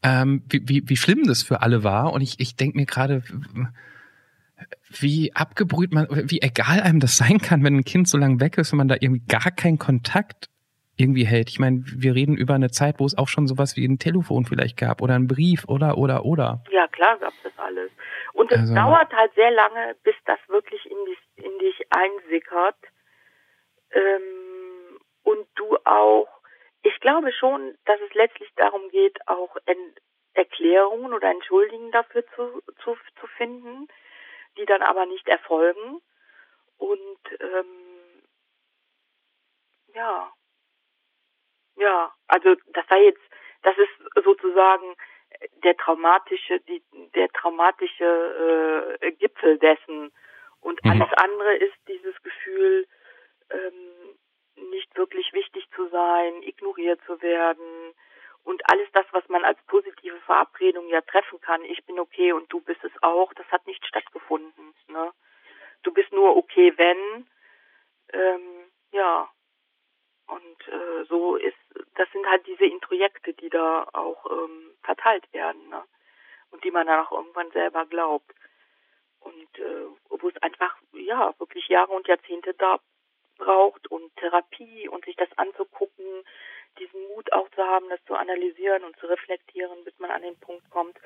[0.04, 2.14] ähm, wie, wie, wie schlimm das für alle war.
[2.14, 3.24] Und ich, ich denke mir gerade,
[4.90, 8.58] wie abgebrüht man, wie egal einem das sein kann, wenn ein Kind so lange weg
[8.58, 10.50] ist und man da irgendwie gar keinen Kontakt
[10.98, 11.50] irgendwie hält.
[11.50, 14.46] Ich meine, wir reden über eine Zeit, wo es auch schon sowas wie ein Telefon
[14.46, 16.64] vielleicht gab oder ein Brief oder oder oder.
[16.70, 17.92] Ja, klar gab es das alles.
[18.34, 22.78] Und es also, dauert halt sehr lange, bis das wirklich in dich, in dich einsickert.
[23.92, 26.28] Ähm, und du auch,
[26.84, 29.56] ich glaube schon, dass es letztlich darum geht, auch
[30.34, 33.88] Erklärungen oder Entschuldigungen dafür zu, zu, zu finden,
[34.58, 36.02] die dann aber nicht erfolgen.
[36.78, 38.24] Und ähm,
[39.94, 40.32] ja,
[41.76, 43.22] ja, also das war jetzt,
[43.64, 44.96] das ist sozusagen
[45.64, 46.84] der traumatische, die,
[47.16, 50.12] der traumatische äh, Gipfel dessen.
[50.60, 50.92] Und mhm.
[50.92, 52.88] alles andere ist dieses Gefühl,
[53.50, 57.94] ähm, nicht wirklich wichtig zu sein, ignoriert zu werden
[58.44, 62.52] und alles das, was man als positive Verabredung ja treffen kann, ich bin okay und
[62.52, 64.74] du bist es auch, das hat nicht stattgefunden.
[64.88, 65.12] Ne?
[65.84, 67.28] Du bist nur okay, wenn,
[68.14, 69.30] ähm, ja.
[70.28, 71.58] Und äh, so ist
[71.96, 75.84] das sind halt diese Introjekte, die da auch ähm, verteilt werden ne?
[76.52, 78.34] und die man dann auch irgendwann selber glaubt.
[79.20, 82.80] Und äh, wo es einfach, ja, wirklich Jahre und Jahrzehnte da
[83.38, 86.24] braucht und Therapie und sich das anzugucken,
[86.80, 90.36] diesen Mut auch zu haben, das zu analysieren und zu reflektieren, bis man an den
[90.38, 90.98] Punkt kommt,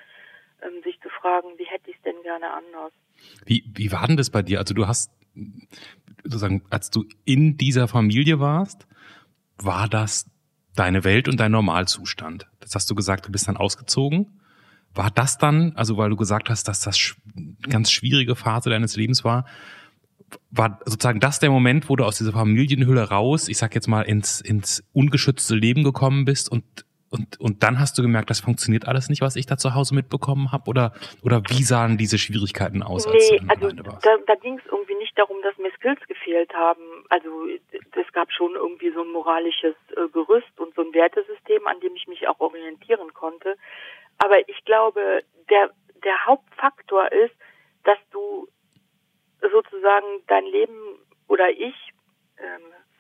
[0.62, 2.94] ähm, sich zu fragen, wie hätte ich es denn gerne anders.
[3.46, 4.60] Wie, wie war denn das bei dir?
[4.60, 5.12] Also du hast
[6.24, 8.88] sozusagen, als du in dieser Familie warst,
[9.58, 10.30] war das
[10.76, 12.48] deine Welt und dein Normalzustand.
[12.60, 14.42] Das hast du gesagt, du bist dann ausgezogen.
[14.94, 18.96] War das dann, also weil du gesagt hast, dass das eine ganz schwierige Phase deines
[18.96, 19.46] Lebens war,
[20.52, 24.04] war sozusagen das der Moment, wo du aus dieser Familienhülle raus, ich sag jetzt mal,
[24.04, 26.64] ins, ins ungeschützte Leben gekommen bist und
[27.12, 29.96] und, und dann hast du gemerkt, das funktioniert alles nicht, was ich da zu Hause
[29.96, 30.68] mitbekommen habe?
[30.68, 30.92] Oder,
[31.24, 34.96] oder wie sahen diese Schwierigkeiten aus, als nee, du also da, da ging es irgendwie
[34.96, 37.06] nicht darum, dass mir Skills gefehlt haben.
[37.10, 37.30] Also
[37.72, 41.96] es gab schon irgendwie so ein moralisches äh, Gerüst und so ein Wertesystem, an dem
[41.96, 43.56] ich mich auch orientieren konnte.
[44.18, 45.70] Aber ich glaube, der,
[46.04, 47.36] der Hauptfaktor ist,
[47.84, 48.48] dass du
[49.50, 51.76] sozusagen dein Leben oder ich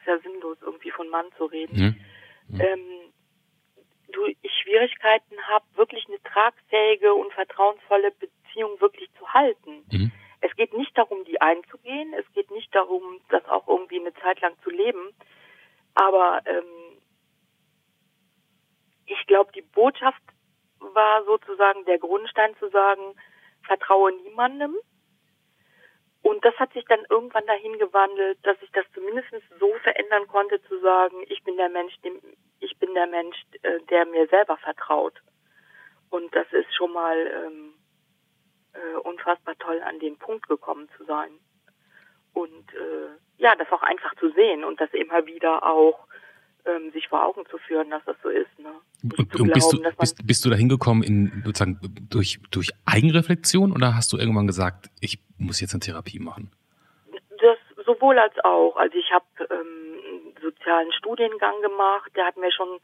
[0.06, 1.98] ist ja sinnlos, irgendwie von Mann zu reden.
[2.48, 2.62] Mhm.
[2.62, 3.14] ähm,
[4.12, 9.84] du, ich Schwierigkeiten habe, wirklich eine tragfähige und vertrauensvolle Beziehung wirklich zu halten.
[9.92, 10.12] Mhm.
[10.42, 14.42] Es geht nicht darum, die einzugehen, es geht nicht darum, das auch irgendwie eine Zeit
[14.42, 15.10] lang zu leben,
[15.96, 17.02] aber ähm,
[19.08, 20.22] ich glaube, die Botschaft
[20.80, 23.16] war sozusagen der Grundstein zu sagen,
[23.64, 24.76] vertraue niemandem.
[26.26, 29.28] Und das hat sich dann irgendwann dahin gewandelt, dass ich das zumindest
[29.60, 32.20] so verändern konnte, zu sagen, ich bin der Mensch, dem,
[32.60, 35.14] ich bin der Mensch, äh, der mir selber vertraut.
[36.10, 37.74] Und das ist schon mal ähm,
[38.74, 41.30] äh, unfassbar toll, an den Punkt gekommen zu sein.
[42.34, 46.08] Und äh, ja, das auch einfach zu sehen und das immer wieder auch
[46.66, 48.58] ähm, sich vor Augen zu führen, dass das so ist.
[48.58, 48.74] Ne?
[49.04, 52.72] Und, und bist, du, glauben, man- bist, bist du da hingekommen in sozusagen durch, durch
[52.86, 56.52] Eigenreflexion oder hast du irgendwann gesagt, ich muss jetzt eine Therapie machen?
[57.39, 58.76] Das sowohl als auch.
[58.78, 62.80] Also ich habe ähm, einen sozialen Studiengang gemacht, der hat mir schon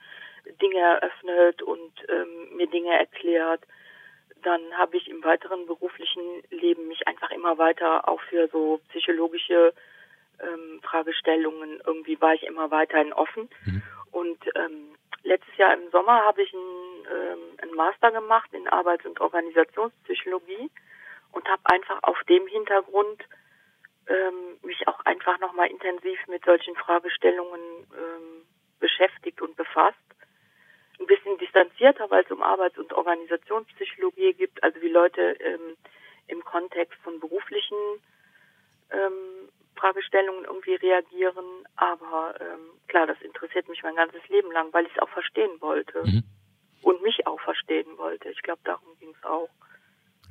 [0.62, 3.62] Dinge eröffnet und ähm, mir Dinge erklärt.
[4.44, 9.74] Dann habe ich im weiteren beruflichen Leben mich einfach immer weiter auch für so psychologische
[10.42, 13.50] ähm, Fragestellungen irgendwie war ich immer weiterhin offen.
[13.66, 13.84] Mhm.
[14.12, 19.06] Und ähm, letztes Jahr im Sommer habe ich einen, ähm, einen Master gemacht in Arbeits-
[19.06, 20.72] und Organisationspsychologie
[21.32, 23.24] und habe einfach auf dem Hintergrund
[24.08, 27.62] ähm, mich auch einfach nochmal intensiv mit solchen Fragestellungen
[27.94, 28.46] ähm,
[28.80, 29.98] beschäftigt und befasst.
[31.00, 35.78] Ein bisschen distanzierter, weil es um Arbeits- und Organisationspsychologie geht, also wie Leute ähm,
[36.28, 37.78] im Kontext von beruflichen
[38.92, 41.66] ähm, Fragestellungen irgendwie reagieren.
[41.76, 45.60] Aber ähm, klar, das interessiert mich mein ganzes Leben lang, weil ich es auch verstehen
[45.62, 46.24] wollte Mhm.
[46.84, 48.30] und mich auch verstehen wollte.
[48.30, 49.50] Ich glaube, darum ging es auch.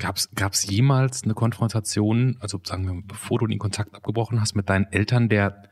[0.00, 4.68] Gab's gab's jemals eine Konfrontation, also sagen wir, bevor du den Kontakt abgebrochen hast mit
[4.70, 5.64] deinen Eltern, der,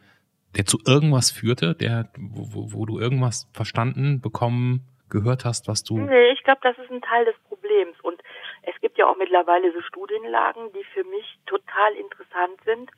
[0.56, 5.98] der zu irgendwas führte, der, wo, wo- du irgendwas verstanden, bekommen, gehört hast, was du.
[5.98, 7.98] Nee, ich glaube, das ist ein Teil des Problems.
[8.02, 8.20] Und
[8.62, 12.90] es gibt ja auch mittlerweile so Studienlagen, die für mich total interessant sind.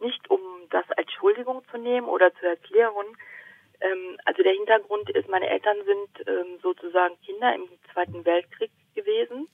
[0.00, 0.40] Nicht um
[0.70, 3.06] das als Entschuldigung zu nehmen oder zu erklären.
[3.80, 9.46] Ähm, also der Hintergrund ist, meine Eltern sind ähm, sozusagen Kinder im Zweiten Weltkrieg gewesen.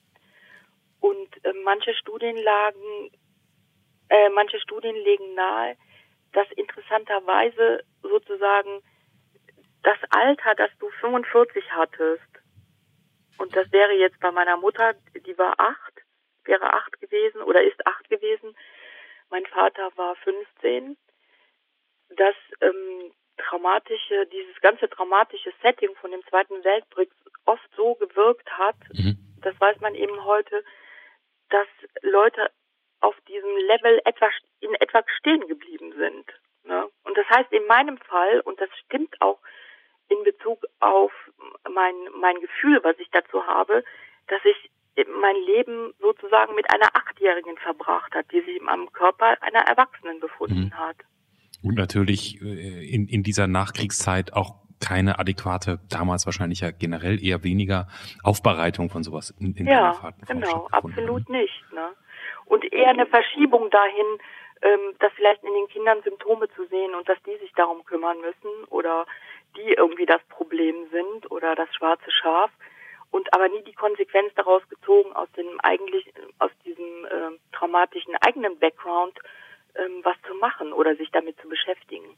[0.99, 3.11] Und äh, manche Studienlagen,
[4.09, 5.75] äh, manche Studien legen nahe,
[6.33, 8.81] dass interessanterweise sozusagen
[9.83, 12.23] das Alter, das du 45 hattest,
[13.37, 14.93] und das wäre jetzt bei meiner Mutter,
[15.25, 15.93] die war acht,
[16.43, 18.53] wäre acht gewesen oder ist acht gewesen.
[19.29, 20.97] Mein Vater war 15.
[22.17, 27.11] Das ähm, traumatische, dieses ganze traumatische Setting von dem Zweiten Weltkrieg
[27.45, 29.17] oft so gewirkt hat, Mhm.
[29.41, 30.63] das weiß man eben heute,
[31.49, 31.67] dass
[32.01, 32.51] Leute
[33.01, 36.25] auf diesem Level etwa in etwa stehen geblieben sind.
[36.65, 36.87] Ne?
[37.03, 39.39] Und das heißt in meinem Fall, und das stimmt auch
[40.09, 41.11] in Bezug auf
[41.71, 43.83] mein, mein Gefühl, was ich dazu habe,
[44.27, 44.71] dass ich
[45.07, 50.65] mein Leben sozusagen mit einer Achtjährigen verbracht hat, die sich meinem Körper einer Erwachsenen befunden
[50.65, 50.77] Mhm.
[50.77, 50.97] hat.
[51.63, 57.43] Und natürlich äh, in, in dieser Nachkriegszeit auch keine adäquate, damals wahrscheinlich ja generell eher
[57.43, 57.87] weniger
[58.23, 61.41] Aufbereitung von sowas in, in Ja, genau, absolut ne?
[61.41, 61.73] nicht.
[61.73, 61.89] Ne?
[62.45, 64.05] Und eher eine Verschiebung dahin,
[64.61, 68.19] ähm, dass vielleicht in den Kindern Symptome zu sehen und dass die sich darum kümmern
[68.21, 69.05] müssen oder
[69.55, 72.51] die irgendwie das Problem sind oder das schwarze Schaf
[73.11, 78.59] und aber nie die Konsequenz daraus gezogen aus dem eigentlich aus diesem ähm, traumatischen eigenen
[78.59, 79.17] Background
[79.75, 82.15] ähm, was zu machen oder sich damit zu beschäftigen.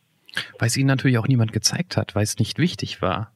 [0.60, 3.32] Weil es ihnen natürlich auch niemand gezeigt hat, weil es nicht wichtig war.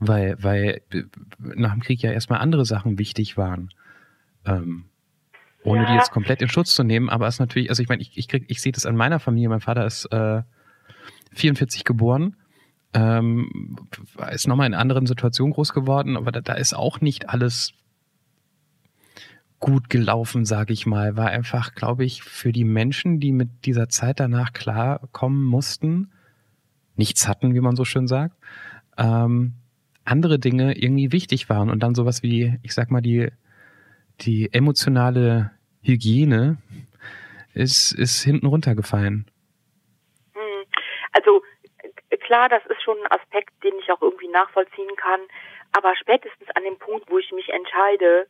[0.00, 1.02] Weil, weil äh,
[1.38, 3.70] nach dem Krieg ja erstmal andere Sachen wichtig waren.
[4.44, 4.86] Ähm,
[5.64, 5.98] ohne die Ja.
[5.98, 8.26] jetzt komplett in Schutz zu nehmen, aber es ist natürlich, also ich meine, ich, ich
[8.26, 9.48] krieg, ich sehe das an meiner Familie.
[9.48, 10.42] Mein Vater ist äh,
[11.34, 12.36] 44 geboren,
[12.94, 13.76] ähm,
[14.32, 17.74] ist nochmal in anderen Situation groß geworden, aber da, da ist auch nicht alles
[19.60, 21.16] gut gelaufen, sage ich mal.
[21.16, 26.11] War einfach, glaube ich, für die Menschen, die mit dieser Zeit danach klarkommen mussten,
[27.02, 28.36] nichts hatten, wie man so schön sagt,
[28.96, 29.54] ähm,
[30.04, 33.28] andere Dinge irgendwie wichtig waren und dann sowas wie, ich sag mal, die,
[34.20, 35.50] die emotionale
[35.82, 36.58] Hygiene
[37.54, 39.26] ist, ist hinten runtergefallen.
[40.34, 40.64] Hm.
[41.10, 41.42] Also
[42.10, 45.20] äh, klar, das ist schon ein Aspekt, den ich auch irgendwie nachvollziehen kann.
[45.72, 48.28] Aber spätestens an dem Punkt, wo ich mich entscheide,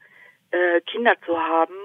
[0.51, 1.77] äh, Kinder zu haben,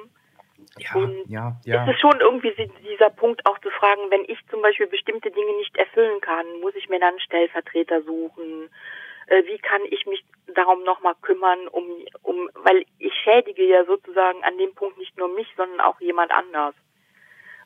[0.94, 2.54] Und ja, ist es schon irgendwie
[2.84, 6.76] dieser Punkt auch zu fragen, wenn ich zum Beispiel bestimmte Dinge nicht erfüllen kann, muss
[6.76, 8.70] ich mir dann einen Stellvertreter suchen?
[9.28, 10.24] Äh, wie kann ich mich
[10.56, 11.84] darum nochmal kümmern, um,
[12.24, 16.32] um, weil ich schädige ja sozusagen an dem Punkt nicht nur mich, sondern auch jemand
[16.32, 16.76] anders.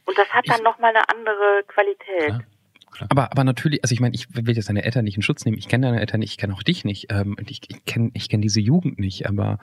[0.05, 2.43] Und das hat dann nochmal eine andere Qualität.
[2.91, 3.07] Klar.
[3.09, 5.57] Aber, aber natürlich, also ich meine, ich will jetzt deine Eltern nicht in Schutz nehmen.
[5.57, 7.11] Ich kenne deine Eltern nicht, ich kenne auch dich nicht.
[7.11, 9.59] Ähm, ich ich kenne ich kenn diese Jugend nicht, aber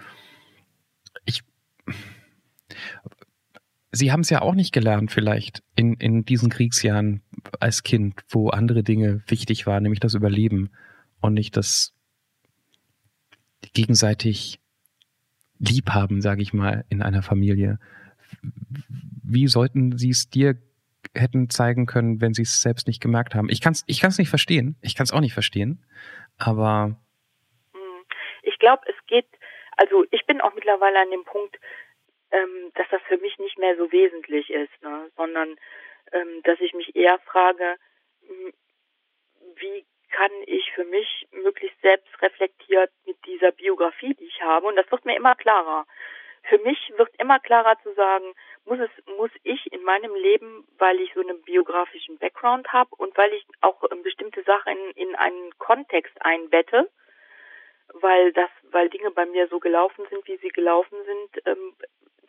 [1.25, 1.43] ich.
[3.99, 7.23] Sie haben es ja auch nicht gelernt, vielleicht in, in diesen Kriegsjahren
[7.59, 10.71] als Kind, wo andere Dinge wichtig waren, nämlich das Überleben
[11.21, 11.95] und nicht das
[13.75, 14.61] gegenseitig
[15.59, 17.81] Liebhaben, sage ich mal, in einer Familie.
[19.23, 20.57] Wie sollten Sie es dir
[21.15, 23.49] hätten zeigen können, wenn sie es selbst nicht gemerkt haben.
[23.49, 24.77] Ich kann es ich kann's nicht verstehen.
[24.83, 25.85] Ich kann es auch nicht verstehen.
[26.39, 26.97] Aber.
[27.73, 28.05] Hm.
[28.43, 29.27] Ich glaube, es geht,
[29.77, 31.59] also ich bin auch mittlerweile an dem Punkt,
[32.31, 35.11] ähm, dass das für mich nicht mehr so wesentlich ist, ne?
[35.17, 35.57] sondern
[36.13, 37.77] ähm, dass ich mich eher frage,
[38.27, 38.53] hm,
[39.57, 44.77] wie kann ich für mich möglichst selbst reflektiert mit dieser Biografie, die ich habe, und
[44.77, 45.87] das wird mir immer klarer.
[46.45, 48.33] Für mich wird immer klarer zu sagen,
[48.65, 53.17] muss es, muss ich in meinem Leben, weil ich so einen biografischen Background habe und
[53.19, 56.89] weil ich auch ähm, bestimmte Sachen in, in einen Kontext einbette,
[57.95, 61.75] weil das, weil Dinge bei mir so gelaufen sind, wie sie gelaufen sind, ähm,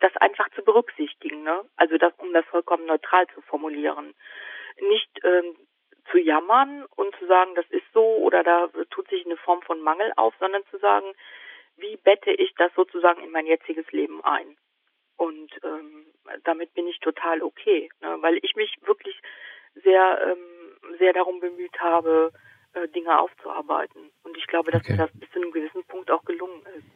[0.00, 1.62] das einfach zu berücksichtigen, ne?
[1.76, 4.14] Also das, um das vollkommen neutral zu formulieren.
[4.80, 5.56] Nicht ähm,
[6.10, 9.80] zu jammern und zu sagen, das ist so oder da tut sich eine Form von
[9.80, 11.06] Mangel auf, sondern zu sagen,
[11.76, 14.56] wie bette ich das sozusagen in mein jetziges Leben ein?
[15.16, 16.06] Und ähm,
[16.44, 18.16] damit bin ich total okay, ne?
[18.20, 19.20] weil ich mich wirklich
[19.74, 22.32] sehr, ähm, sehr darum bemüht habe,
[22.72, 24.10] äh, Dinge aufzuarbeiten.
[24.22, 24.92] Und ich glaube, dass okay.
[24.92, 26.86] mir das bis zu einem gewissen Punkt auch gelungen ist.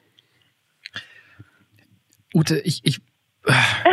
[2.35, 3.01] Ute, ich, ich,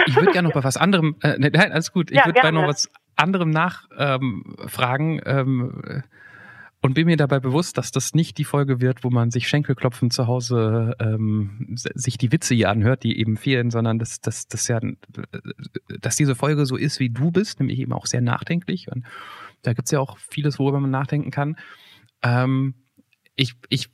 [0.08, 2.42] ich würde gerne noch bei was anderem, äh, ne, nein, alles gut, ich ja, würde
[2.42, 5.22] bei noch was anderem nachfragen.
[5.26, 6.04] Ähm, ähm,
[6.84, 10.10] und bin mir dabei bewusst, dass das nicht die Folge wird, wo man sich Schenkelklopfen
[10.10, 14.68] zu Hause ähm, sich die Witze hier anhört, die eben fehlen, sondern dass, dass, dass,
[14.68, 14.80] ja,
[16.00, 18.92] dass diese Folge so ist, wie du bist, nämlich eben auch sehr nachdenklich.
[18.92, 19.06] Und
[19.62, 21.56] da gibt's ja auch vieles, worüber man nachdenken kann.
[22.24, 22.74] Ähm,
[23.36, 23.90] ich, ich,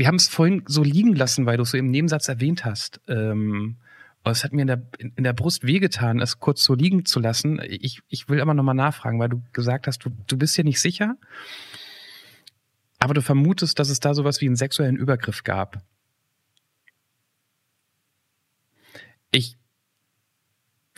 [0.00, 3.02] wir haben es vorhin so liegen lassen, weil du es so im Nebensatz erwähnt hast.
[3.06, 3.76] Ähm,
[4.24, 7.60] es hat mir in der, in der Brust wehgetan, es kurz so liegen zu lassen.
[7.62, 10.80] Ich, ich will aber nochmal nachfragen, weil du gesagt hast, du, du bist ja nicht
[10.80, 11.16] sicher,
[12.98, 15.76] aber du vermutest, dass es da sowas wie einen sexuellen Übergriff gab.
[19.32, 19.56] Ich,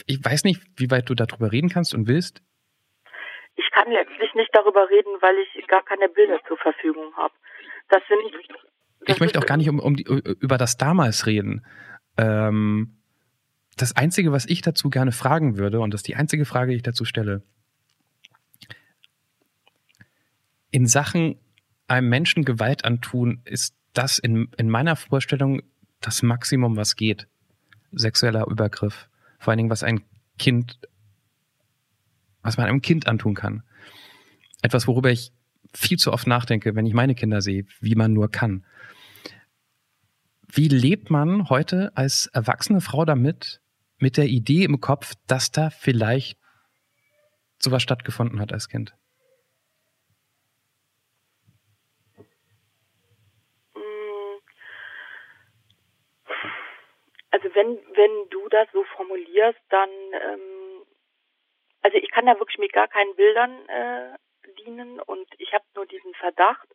[0.07, 2.41] ich weiß nicht, wie weit du darüber reden kannst und willst.
[3.57, 7.35] Ich kann letztlich nicht darüber reden, weil ich gar keine Bilder zur Verfügung habe.
[7.89, 8.72] Das sind.
[9.07, 11.65] Ich möchte auch gar nicht um, um die, über das damals reden.
[12.17, 12.97] Ähm,
[13.77, 16.77] das Einzige, was ich dazu gerne fragen würde, und das ist die einzige Frage, die
[16.77, 17.43] ich dazu stelle,
[20.71, 21.37] in Sachen
[21.89, 25.63] einem Menschen Gewalt antun, ist das in, in meiner Vorstellung
[26.01, 27.29] das Maximum, was geht.
[27.93, 29.09] Sexueller Übergriff.
[29.39, 30.03] Vor allen Dingen, was ein
[30.39, 30.79] Kind,
[32.43, 33.63] was man einem Kind antun kann.
[34.63, 35.33] Etwas, worüber ich
[35.75, 38.65] viel zu oft nachdenke, wenn ich meine Kinder sehe, wie man nur kann.
[40.55, 43.63] Wie lebt man heute als erwachsene Frau damit,
[43.99, 46.39] mit der Idee im Kopf, dass da vielleicht
[47.59, 48.95] sowas stattgefunden hat als Kind?
[57.31, 60.85] Also wenn, wenn du das so formulierst, dann, ähm,
[61.81, 64.19] also ich kann da wirklich mit gar keinen Bildern äh,
[64.65, 66.69] dienen und ich habe nur diesen Verdacht,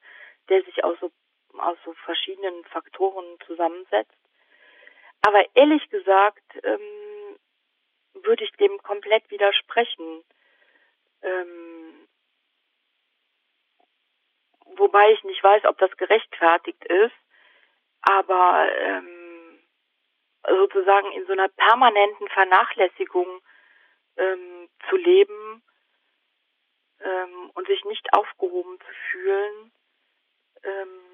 [0.49, 1.11] der sich aus so,
[1.57, 4.17] aus so verschiedenen Faktoren zusammensetzt.
[5.21, 7.37] Aber ehrlich gesagt, ähm,
[8.13, 10.23] würde ich dem komplett widersprechen.
[11.21, 12.07] Ähm,
[14.75, 17.15] wobei ich nicht weiß, ob das gerechtfertigt ist,
[18.01, 19.59] aber ähm,
[20.47, 23.41] sozusagen in so einer permanenten Vernachlässigung
[24.17, 25.63] ähm, zu leben
[26.99, 29.71] ähm, und sich nicht aufgehoben zu fühlen,
[30.63, 31.07] ähm,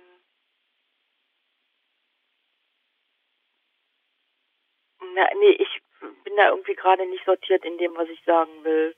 [5.15, 5.82] na, nee, ich
[6.24, 8.95] bin da irgendwie gerade nicht sortiert in dem, was ich sagen will.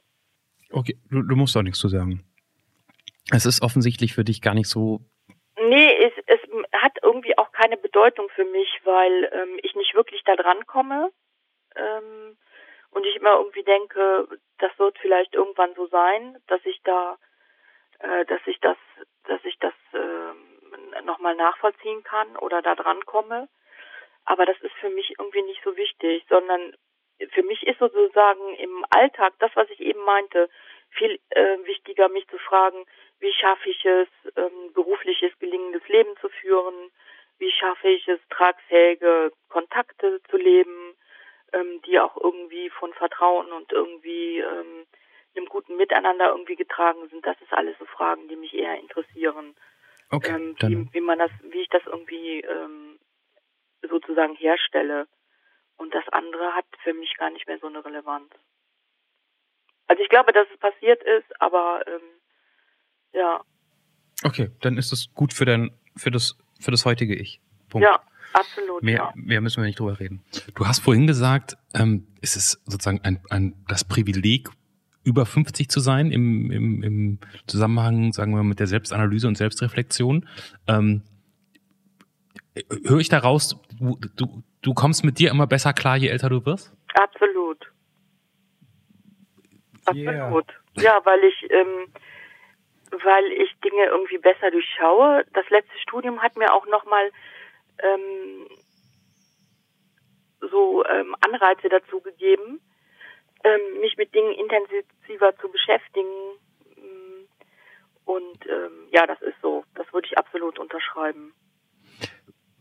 [0.72, 2.24] Okay, du, du musst auch nichts zu sagen.
[3.32, 5.02] Es ist offensichtlich für dich gar nicht so.
[5.58, 6.40] Nee, es, es
[6.74, 11.12] hat irgendwie auch keine Bedeutung für mich, weil ähm, ich nicht wirklich da dran komme.
[11.76, 12.38] Ähm,
[12.96, 14.26] und ich immer irgendwie denke,
[14.60, 17.18] das wird vielleicht irgendwann so sein, dass ich da,
[18.00, 18.78] äh, dass ich das,
[19.26, 23.50] dass ich das äh, nochmal nachvollziehen kann oder da dran komme.
[24.24, 26.74] Aber das ist für mich irgendwie nicht so wichtig, sondern
[27.34, 30.50] für mich ist sozusagen im Alltag das, was ich eben meinte,
[30.92, 32.86] viel äh, wichtiger, mich zu fragen,
[33.20, 36.92] wie schaffe ich es, ähm, berufliches, gelingendes Leben zu führen,
[37.40, 40.96] wie schaffe ich es, tragfähige Kontakte zu leben,
[41.56, 44.86] ähm, die auch irgendwie von Vertrauen und irgendwie ähm,
[45.36, 47.26] einem guten Miteinander irgendwie getragen sind.
[47.26, 49.56] Das ist alles so Fragen, die mich eher interessieren.
[50.12, 53.00] Okay, ähm, wie, wie man das, wie ich das irgendwie ähm,
[53.90, 55.08] sozusagen herstelle.
[55.78, 58.32] Und das andere hat für mich gar nicht mehr so eine Relevanz.
[59.88, 62.02] Also ich glaube, dass es passiert ist, aber ähm,
[63.12, 63.44] ja,
[64.24, 67.40] okay, dann ist es gut für dein für das für das heutige Ich.
[67.70, 67.84] Punkt.
[67.84, 68.02] ja,
[68.40, 68.84] absolut.
[68.84, 69.14] Mehr, ja.
[69.16, 70.24] mehr müssen wir nicht drüber reden.
[70.56, 74.50] Du hast vorhin gesagt, ähm, es ist sozusagen ein, ein, das Privileg,
[75.04, 79.38] über 50 zu sein im, im, im Zusammenhang, sagen wir mal, mit der Selbstanalyse und
[79.38, 80.28] Selbstreflexion.
[80.68, 81.04] Ähm,
[82.84, 86.46] höre ich daraus, du, du, du kommst mit dir immer besser klar, je älter du
[86.46, 86.74] wirst?
[86.96, 87.72] Absolut.
[89.94, 90.26] Yeah.
[90.26, 90.46] Absolut.
[90.78, 91.94] Ja, weil ich, ähm,
[92.92, 95.24] weil ich Dinge irgendwie besser durchschaue.
[95.34, 97.12] Das letzte Studium hat mir auch nochmal
[97.80, 98.48] ähm,
[100.42, 102.62] so ähm, Anreize dazu gegeben,
[103.44, 106.10] ähm, mich mit Dingen intensiver zu beschäftigen.
[106.76, 107.26] Mm,
[108.06, 109.64] Und ähm, ja, das ist so.
[109.76, 111.34] Das würde ich absolut unterschreiben.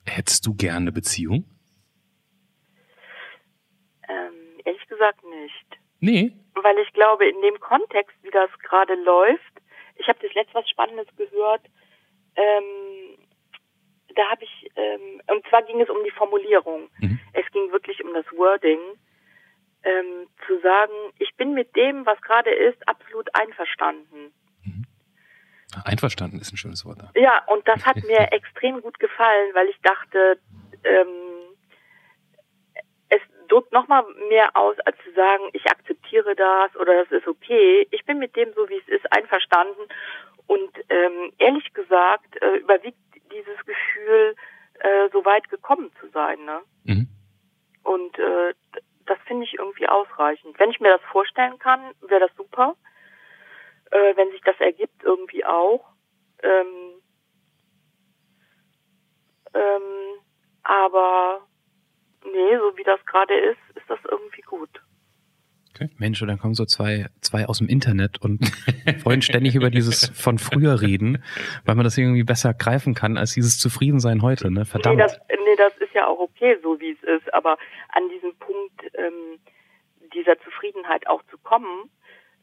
[0.06, 1.44] Hättest du gerne eine Beziehung?
[4.08, 5.66] Ähm, ehrlich gesagt nicht.
[6.00, 6.32] Nee.
[6.54, 9.54] weil ich glaube, in dem Kontext, wie das gerade läuft,
[9.96, 11.62] ich habe das letzte was Spannendes gehört,
[12.36, 12.64] ähm,
[14.14, 16.88] da habe ich, ähm, und zwar ging es um die Formulierung.
[16.98, 17.18] Mhm.
[17.32, 18.80] Es ging wirklich um das Wording,
[19.82, 24.32] ähm, zu sagen, ich bin mit dem, was gerade ist, absolut einverstanden.
[25.84, 26.98] Einverstanden ist ein schönes Wort.
[27.16, 30.38] Ja, und das hat mir extrem gut gefallen, weil ich dachte,
[30.84, 31.56] ähm,
[33.08, 37.86] es drückt nochmal mehr aus, als zu sagen, ich akzeptiere das oder das ist okay.
[37.90, 39.82] Ich bin mit dem, so wie es ist, einverstanden.
[40.46, 42.98] Und ähm, ehrlich gesagt äh, überwiegt
[43.32, 44.36] dieses Gefühl,
[44.80, 46.44] äh, so weit gekommen zu sein.
[46.44, 46.60] Ne?
[46.84, 47.08] Mhm.
[47.82, 48.54] Und äh,
[49.06, 50.58] das finde ich irgendwie ausreichend.
[50.58, 52.76] Wenn ich mir das vorstellen kann, wäre das super.
[53.90, 55.84] Äh, wenn sich das ergibt, irgendwie auch.
[56.42, 57.00] Ähm,
[59.54, 60.20] ähm,
[60.62, 61.46] aber
[62.24, 64.80] nee, so wie das gerade ist, ist das irgendwie gut.
[65.98, 68.40] Mensch, und dann kommen so zwei, zwei aus dem Internet und
[69.04, 71.22] wollen ständig über dieses von früher reden,
[71.64, 74.64] weil man das irgendwie besser greifen kann als dieses Zufriedensein heute, ne?
[74.64, 74.96] Verdammt.
[74.96, 77.32] Nee das, nee, das ist ja auch okay, so wie es ist.
[77.34, 77.56] Aber
[77.92, 79.38] an diesem Punkt ähm,
[80.14, 81.90] dieser Zufriedenheit auch zu kommen,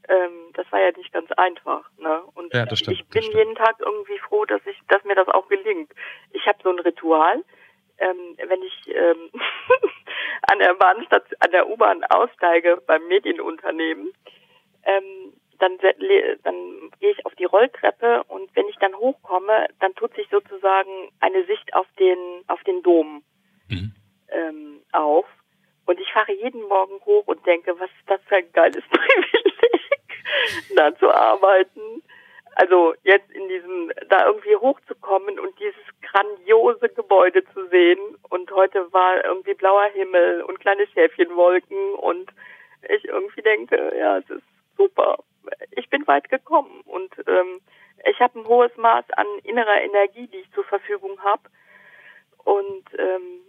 [0.09, 1.89] ähm, das war ja nicht ganz einfach.
[1.99, 2.21] Ne?
[2.33, 3.37] Und Ja, das stimmt, ich das bin stimmt.
[3.37, 5.91] jeden Tag irgendwie froh, dass ich, dass mir das auch gelingt.
[6.31, 7.43] Ich habe so ein Ritual.
[8.01, 9.29] Ähm, wenn ich ähm,
[10.51, 14.11] an der Bahnstation, an der U-Bahn aussteige beim Medienunternehmen,
[14.83, 20.13] ähm, dann, dann gehe ich auf die Rolltreppe und wenn ich dann hochkomme, dann tut
[20.15, 23.23] sich sozusagen eine Sicht auf den auf den Dom
[23.69, 23.93] Mhm.
[24.29, 25.25] ähm, auf.
[25.85, 30.25] Und ich fahre jeden Morgen hoch und denke, was ist das für ein geiles Privileg,
[30.75, 32.03] da zu arbeiten.
[32.55, 37.99] Also jetzt in diesem, da irgendwie hochzukommen und dieses grandiose Gebäude zu sehen.
[38.29, 42.31] Und heute war irgendwie blauer Himmel und kleine Schäfchenwolken und
[42.89, 44.43] ich irgendwie denke, ja, es ist
[44.75, 45.23] super.
[45.71, 47.61] Ich bin weit gekommen und ähm,
[48.09, 51.43] ich habe ein hohes Maß an innerer Energie, die ich zur Verfügung habe.
[52.43, 53.41] Und ähm,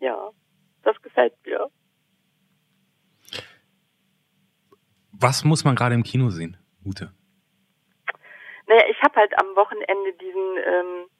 [0.00, 0.30] ja,
[0.82, 1.70] das gefällt mir.
[5.12, 7.12] Was muss man gerade im Kino sehen, Ute?
[8.70, 11.10] Naja, ich habe halt am Wochenende diesen ähm,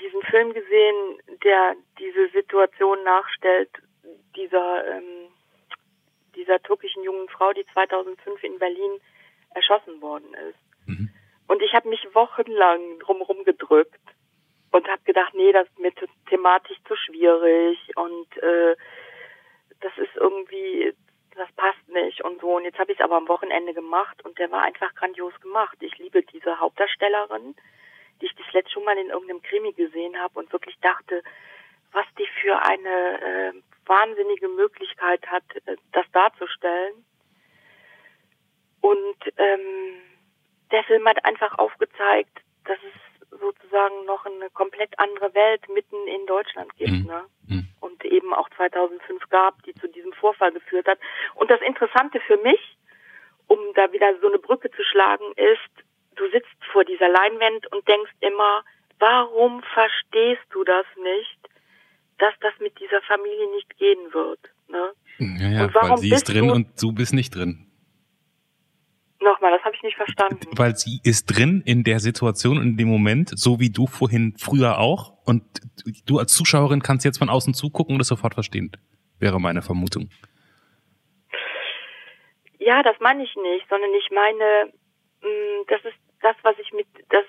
[0.00, 3.68] diesen Film gesehen, der diese Situation nachstellt,
[4.34, 5.28] dieser ähm,
[6.34, 9.00] dieser türkischen jungen Frau, die 2005 in Berlin
[9.50, 10.88] erschossen worden ist.
[10.88, 11.10] Mhm.
[11.46, 14.00] Und ich habe mich wochenlang drumherum gedrückt
[14.72, 15.92] und habe gedacht, nee, das ist mir
[16.30, 18.76] thematisch zu schwierig und äh,
[19.80, 20.94] das ist irgendwie,
[21.36, 22.56] das passt nicht und so.
[22.56, 25.76] Und jetzt habe ich es aber am Wochenende gemacht und der war einfach grandios gemacht.
[25.80, 27.54] Ich liebe diese Hauptdarstellerin,
[28.20, 31.22] die ich das letzte schon mal in irgendeinem Krimi gesehen habe und wirklich dachte,
[31.92, 33.52] was die für eine äh,
[33.86, 37.04] wahnsinnige Möglichkeit hat, äh, das darzustellen.
[38.80, 40.00] Und ähm,
[40.70, 43.05] der Film hat einfach aufgezeigt, dass es
[43.38, 47.06] sozusagen noch eine komplett andere Welt mitten in Deutschland gibt, Mhm.
[47.06, 47.24] ne?
[47.48, 47.68] Mhm.
[47.80, 50.98] Und eben auch 2005 gab, die zu diesem Vorfall geführt hat.
[51.34, 52.60] Und das Interessante für mich,
[53.46, 55.84] um da wieder so eine Brücke zu schlagen, ist,
[56.16, 58.64] du sitzt vor dieser Leinwand und denkst immer,
[58.98, 61.38] warum verstehst du das nicht,
[62.18, 64.92] dass das mit dieser Familie nicht gehen wird, ne?
[65.18, 67.62] Ja, ja, Und warum weil sie ist drin du- und du bist nicht drin.
[69.20, 70.46] Nochmal, ich nicht verstanden.
[70.52, 74.34] Weil sie ist drin in der Situation und in dem Moment, so wie du vorhin
[74.38, 75.12] früher auch.
[75.24, 75.42] Und
[76.06, 78.72] du als Zuschauerin kannst jetzt von außen zugucken und es sofort verstehen.
[79.18, 80.10] Wäre meine Vermutung.
[82.58, 84.72] Ja, das meine ich nicht, sondern ich meine,
[85.22, 87.24] mh, das ist das, was ich mit, das,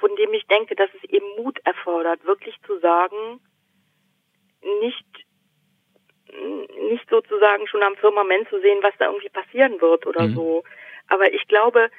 [0.00, 3.40] von dem ich denke, dass es eben Mut erfordert, wirklich zu sagen,
[4.80, 5.25] nicht,
[6.90, 10.34] nicht sozusagen schon am Firmament zu sehen, was da irgendwie passieren wird oder Mhm.
[10.34, 10.64] so.
[11.08, 11.90] Aber ich glaube,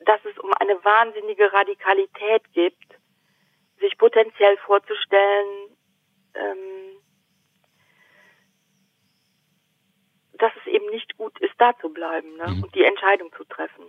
[0.00, 2.98] dass es um eine wahnsinnige Radikalität gibt,
[3.80, 5.76] sich potenziell vorzustellen,
[6.34, 6.96] ähm,
[10.34, 12.46] dass es eben nicht gut ist, da zu bleiben ne?
[12.48, 12.62] Mhm.
[12.64, 13.84] und die Entscheidung zu treffen.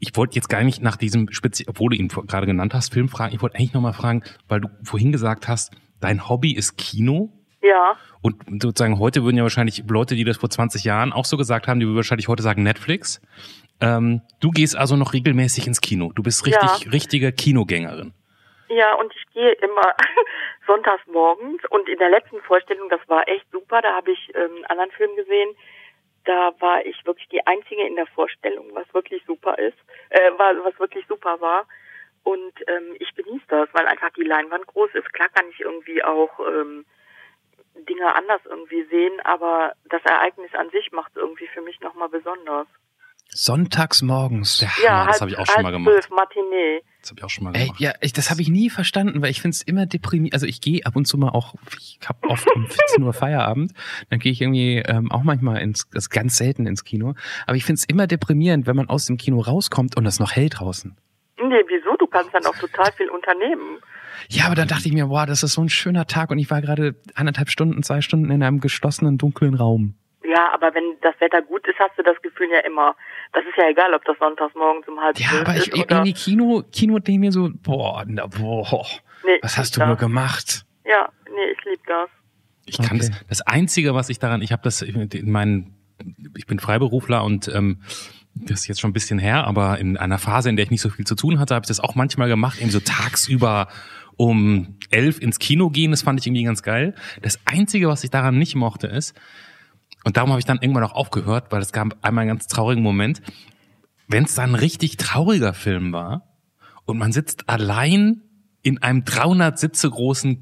[0.00, 3.08] Ich wollte jetzt gar nicht nach diesem Spezi obwohl du ihn gerade genannt hast, Film
[3.08, 3.34] fragen.
[3.34, 7.32] Ich wollte eigentlich nochmal fragen, weil du vorhin gesagt hast, dein Hobby ist Kino.
[7.62, 11.38] Ja, Und sozusagen heute würden ja wahrscheinlich Leute, die das vor 20 Jahren auch so
[11.38, 13.22] gesagt haben, die würden wahrscheinlich heute sagen Netflix.
[13.80, 16.12] Ähm, du gehst also noch regelmäßig ins Kino.
[16.14, 16.90] Du bist richtig, Ja.
[16.90, 18.12] richtige Kinogängerin.
[18.68, 19.94] ja, und ich gehe immer
[20.66, 24.50] sonntags morgens und in der letzten Vorstellung, das war echt super, da habe ich ähm,
[24.56, 25.50] einen anderen Film gesehen,
[26.24, 29.78] da war ich wirklich die Einzige in der Vorstellung, was wirklich super ist,
[30.10, 31.66] äh, was wirklich super war.
[32.22, 35.12] Und ähm, ich genieße das, weil einfach die Leinwand groß ist.
[35.12, 36.86] Klar kann ich irgendwie auch ähm,
[37.74, 42.08] Dinge anders irgendwie sehen, aber das Ereignis an sich macht es irgendwie für mich nochmal
[42.08, 42.66] besonders.
[43.34, 44.58] Sonntags morgens.
[44.58, 45.92] Der Ja, Hammer, das habe ich auch schon mal gemacht.
[45.92, 46.82] zwölf, Matinee.
[47.00, 47.80] Das habe ich auch schon mal Ey, gemacht.
[47.80, 50.34] ja, ich, das habe ich nie verstanden, weil ich finde es immer deprimierend.
[50.34, 53.72] Also ich gehe ab und zu mal auch, ich habe oft um 14 Uhr Feierabend,
[54.08, 57.14] dann gehe ich irgendwie ähm, auch manchmal ins, das ist ganz selten ins Kino.
[57.46, 60.32] Aber ich finde es immer deprimierend, wenn man aus dem Kino rauskommt und es noch
[60.32, 60.96] hell draußen.
[61.42, 61.96] Nee, wieso?
[61.98, 63.78] Du kannst dann auch total viel unternehmen.
[64.28, 66.50] Ja, aber dann dachte ich mir, wow, das ist so ein schöner Tag und ich
[66.50, 69.96] war gerade anderthalb Stunden, zwei Stunden in einem geschlossenen, dunklen Raum.
[70.26, 72.96] Ja, aber wenn das Wetter gut ist, hast du das Gefühl ja immer.
[73.34, 75.96] Das ist ja egal, ob das sonntags morgens um halb Ja, aber ich ist oder...
[75.96, 78.86] irgendwie Kino, Kino denke mir so, boah, na, boah,
[79.26, 80.04] Nee, was hast du lieb nur das.
[80.04, 80.66] gemacht?
[80.86, 82.08] Ja, nee, ich lieb das.
[82.66, 83.08] Ich kann Okay.
[83.10, 83.26] das.
[83.28, 85.74] Das Einzige, was ich daran, ich habe das in meinen,
[86.36, 87.80] ich bin Freiberufler und ähm,
[88.34, 90.80] das ist jetzt schon ein bisschen her, aber in einer Phase, in der ich nicht
[90.80, 93.68] so viel zu tun hatte, habe ich das auch manchmal gemacht, eben so tagsüber
[94.16, 95.90] um elf ins Kino gehen.
[95.90, 96.94] Das fand ich irgendwie ganz geil.
[97.22, 99.14] Das Einzige, was ich daran nicht mochte, ist,
[100.04, 102.82] und darum habe ich dann irgendwann auch aufgehört, weil es gab einmal einen ganz traurigen
[102.82, 103.22] Moment,
[104.06, 106.34] wenn es dann ein richtig trauriger Film war
[106.84, 108.22] und man sitzt allein
[108.64, 110.40] in einem 300 Sitze großen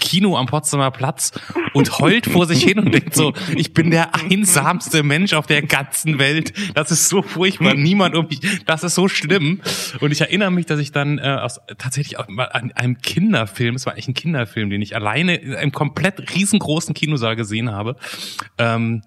[0.00, 1.32] Kino am Potsdamer Platz
[1.74, 5.62] und heult vor sich hin und denkt so, ich bin der einsamste Mensch auf der
[5.62, 6.52] ganzen Welt.
[6.74, 7.74] Das ist so furchtbar.
[7.74, 8.40] Niemand um mich.
[8.64, 9.60] Das ist so schlimm.
[10.00, 13.74] Und ich erinnere mich, dass ich dann äh, aus, tatsächlich auch mal an einem Kinderfilm,
[13.76, 17.96] es war eigentlich ein Kinderfilm, den ich alleine in einem komplett riesengroßen Kinosaal gesehen habe.
[18.58, 19.02] Ähm,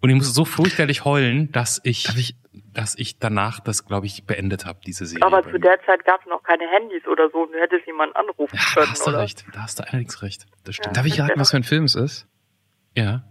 [0.00, 2.34] und ich musste so furchterlich heulen, dass ich, ich-
[2.74, 5.24] dass ich danach das, glaube ich, beendet habe, diese Serie.
[5.26, 8.16] Aber zu der Zeit gab es noch keine Handys oder so und du hättest jemanden
[8.16, 9.18] anrufen Ja, da können, hast du oder?
[9.20, 9.44] recht.
[9.52, 10.46] Da hast du allerdings recht.
[10.64, 10.96] Das stimmt.
[10.96, 12.26] Darf ich raten, was für ein Film es ist?
[12.96, 13.24] Ja.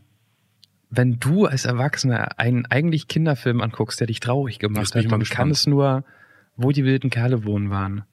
[0.89, 5.49] wenn du als Erwachsener einen eigentlich Kinderfilm anguckst, der dich traurig gemacht hat, dann kann
[5.51, 6.03] es nur,
[6.57, 8.03] wo die wilden Kerle wohnen waren.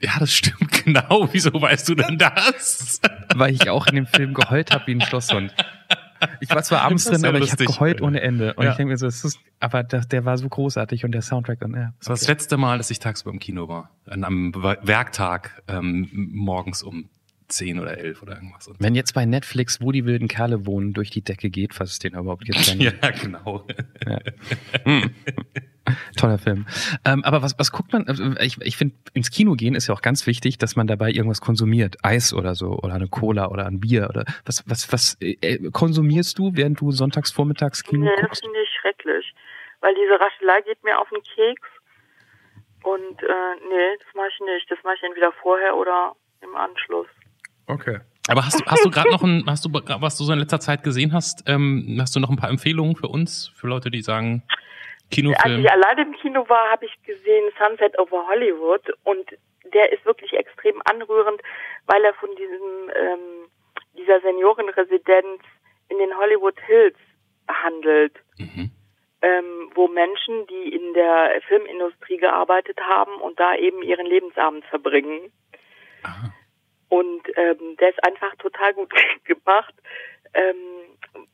[0.00, 1.28] Ja, das stimmt genau.
[1.32, 3.00] Wieso weißt du denn das?
[3.34, 5.52] Weil ich auch in dem Film geheult habe wie ein Schlosshund.
[6.40, 7.66] Ich war zwar abends drin, aber ich habe lustig.
[7.66, 8.54] geheult ohne Ende.
[8.54, 8.70] Und Ja.
[8.72, 11.62] ich denke mir so, es ist, aber das, der war so großartig und der Soundtrack
[11.62, 11.92] und ja.
[11.98, 13.90] Das war das letzte Mal, dass ich tagsüber im Kino war.
[14.06, 17.08] An einem Werktag ähm, morgens um
[17.48, 18.68] 10 oder 11 oder irgendwas.
[18.68, 21.92] Und Wenn jetzt bei Netflix, wo die wilden Kerle wohnen, durch die Decke geht, falls
[21.92, 23.66] es den überhaupt gibt, dann ja, genau.
[26.16, 26.66] toller Film.
[27.04, 28.06] Ähm, aber was, was guckt man?
[28.06, 31.10] also Ich, ich finde, ins Kino gehen ist ja auch ganz wichtig, dass man dabei
[31.10, 31.96] irgendwas konsumiert.
[32.02, 36.38] Eis oder so, oder eine Cola oder ein Bier oder was, was, was äh, konsumierst
[36.38, 38.42] du, während du sonntags vormittags Kino Nee, das guckst?
[38.44, 39.34] finde ich schrecklich.
[39.80, 41.68] Weil diese Raschelei geht mir auf den Keks.
[42.82, 44.70] Und äh, nee, das mache ich nicht.
[44.70, 47.06] Das mache ich entweder vorher oder im Anschluss.
[47.68, 47.98] Okay.
[48.28, 50.60] Aber hast du, hast du gerade noch ein, hast du, was du so in letzter
[50.60, 54.02] Zeit gesehen hast, ähm, hast du noch ein paar Empfehlungen für uns, für Leute, die
[54.02, 55.60] sagen, Als Kinofilm?
[55.64, 59.24] ich alleine im Kino war, habe ich gesehen Sunset over Hollywood und
[59.72, 61.40] der ist wirklich extrem anrührend,
[61.86, 63.48] weil er von diesem ähm,
[63.96, 65.40] dieser Seniorenresidenz
[65.88, 66.96] in den Hollywood Hills
[67.48, 68.70] handelt, Mhm.
[69.22, 75.32] ähm, wo Menschen, die in der Filmindustrie gearbeitet haben und da eben ihren Lebensabend verbringen.
[76.02, 76.30] Ah.
[76.88, 78.92] Und ähm, der ist einfach total gut
[79.24, 79.74] gemacht
[80.34, 80.56] ähm,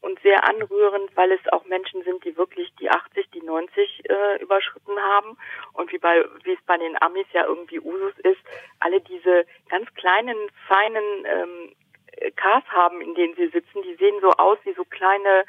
[0.00, 4.42] und sehr anrührend, weil es auch Menschen sind, die wirklich die 80, die 90 äh,
[4.42, 5.36] überschritten haben
[5.72, 8.40] und wie bei wie es bei den Amis ja irgendwie Usus ist,
[8.80, 10.36] alle diese ganz kleinen,
[10.68, 11.72] feinen ähm,
[12.16, 13.82] äh, Cars haben, in denen sie sitzen.
[13.82, 15.44] Die sehen so aus wie so kleine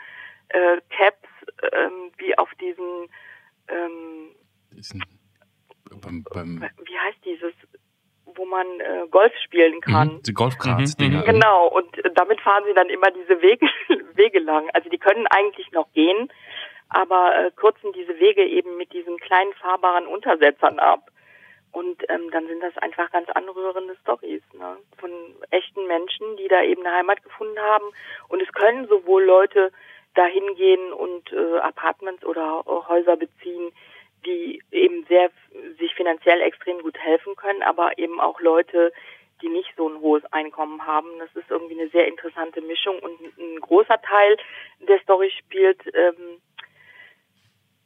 [0.50, 1.30] äh, Caps,
[1.72, 3.10] ähm, wie auf diesen
[3.68, 4.36] ähm,
[6.02, 7.54] beim, beim, wie heißt dieses,
[8.56, 10.08] man äh, Golf spielen kann.
[10.08, 11.22] Mhm, die Golfkarts-Dinger.
[11.22, 13.68] Mhm, Genau, und äh, damit fahren sie dann immer diese Wege,
[14.16, 14.70] Wege lang.
[14.74, 16.32] Also die können eigentlich noch gehen,
[16.90, 21.12] aber äh, kürzen diese Wege eben mit diesen kleinen fahrbaren Untersetzern ab.
[21.72, 24.78] Und ähm, dann sind das einfach ganz anrührende Stories ne?
[24.98, 25.12] von
[25.52, 27.86] echten Menschen, die da eben eine Heimat gefunden haben.
[28.30, 29.74] Und es können sowohl Leute
[30.14, 33.74] dahin gehen und äh, Apartments oder Häuser beziehen,
[34.26, 35.30] die eben sehr
[35.80, 38.92] sich finanziell extrem gut helfen können, aber eben auch Leute,
[39.42, 41.08] die nicht so ein hohes Einkommen haben.
[41.20, 44.38] Das ist irgendwie eine sehr interessante Mischung und ein, großer Teil
[44.88, 46.42] der Story spielt ähm,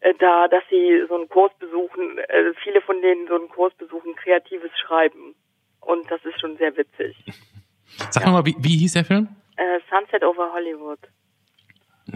[0.01, 3.73] äh, da, dass sie so einen Kurs besuchen, äh, viele von denen so einen Kurs
[3.75, 5.35] besuchen, kreatives Schreiben.
[5.81, 7.15] Und das ist schon sehr witzig.
[8.11, 9.27] Sag mal, wie, wie hieß der Film?
[9.57, 10.99] Äh, Sunset over Hollywood.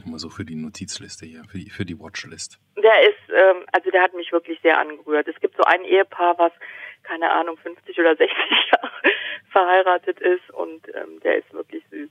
[0.05, 2.59] Nur so für die Notizliste hier, für die, für die Watchlist.
[2.77, 5.27] Der ist, ähm, also der hat mich wirklich sehr angerührt.
[5.27, 6.51] Es gibt so ein Ehepaar, was,
[7.03, 8.29] keine Ahnung, 50 oder 60
[8.71, 8.91] Jahre
[9.51, 12.09] verheiratet ist und ähm, der ist wirklich süß.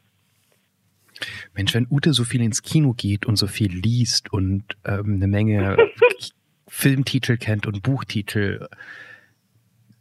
[1.55, 5.27] Mensch, wenn Ute so viel ins Kino geht und so viel liest und ähm, eine
[5.27, 5.91] Menge
[6.69, 8.69] Filmtitel kennt und Buchtitel,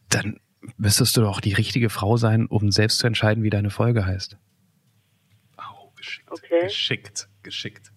[0.10, 0.40] dann
[0.78, 4.38] müsstest du doch die richtige Frau sein, um selbst zu entscheiden, wie deine Folge heißt.
[5.58, 6.32] Au, geschickt.
[6.32, 6.64] Okay.
[6.64, 7.92] Geschickt, geschickt.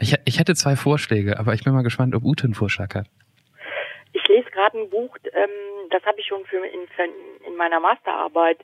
[0.00, 3.06] Ich, ich hätte zwei Vorschläge, aber ich bin mal gespannt, ob Ute einen Vorschlag hat.
[4.12, 7.04] Ich lese gerade ein Buch, ähm, das habe ich schon für in, für
[7.46, 8.58] in meiner Masterarbeit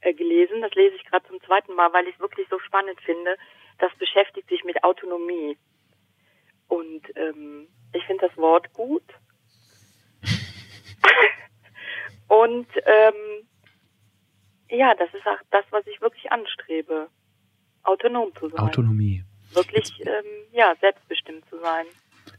[0.00, 0.60] äh, gelesen.
[0.60, 3.36] Das lese ich gerade zum zweiten Mal, weil ich es wirklich so spannend finde.
[3.78, 5.56] Das beschäftigt sich mit Autonomie.
[6.68, 9.04] Und ähm, ich finde das Wort gut.
[12.28, 13.48] Und ähm,
[14.70, 17.08] ja, das ist auch das, was ich wirklich anstrebe.
[17.88, 18.58] Autonom zu sein.
[18.58, 19.24] Autonomie.
[19.54, 21.86] Wirklich, ähm, ja, selbstbestimmt zu sein.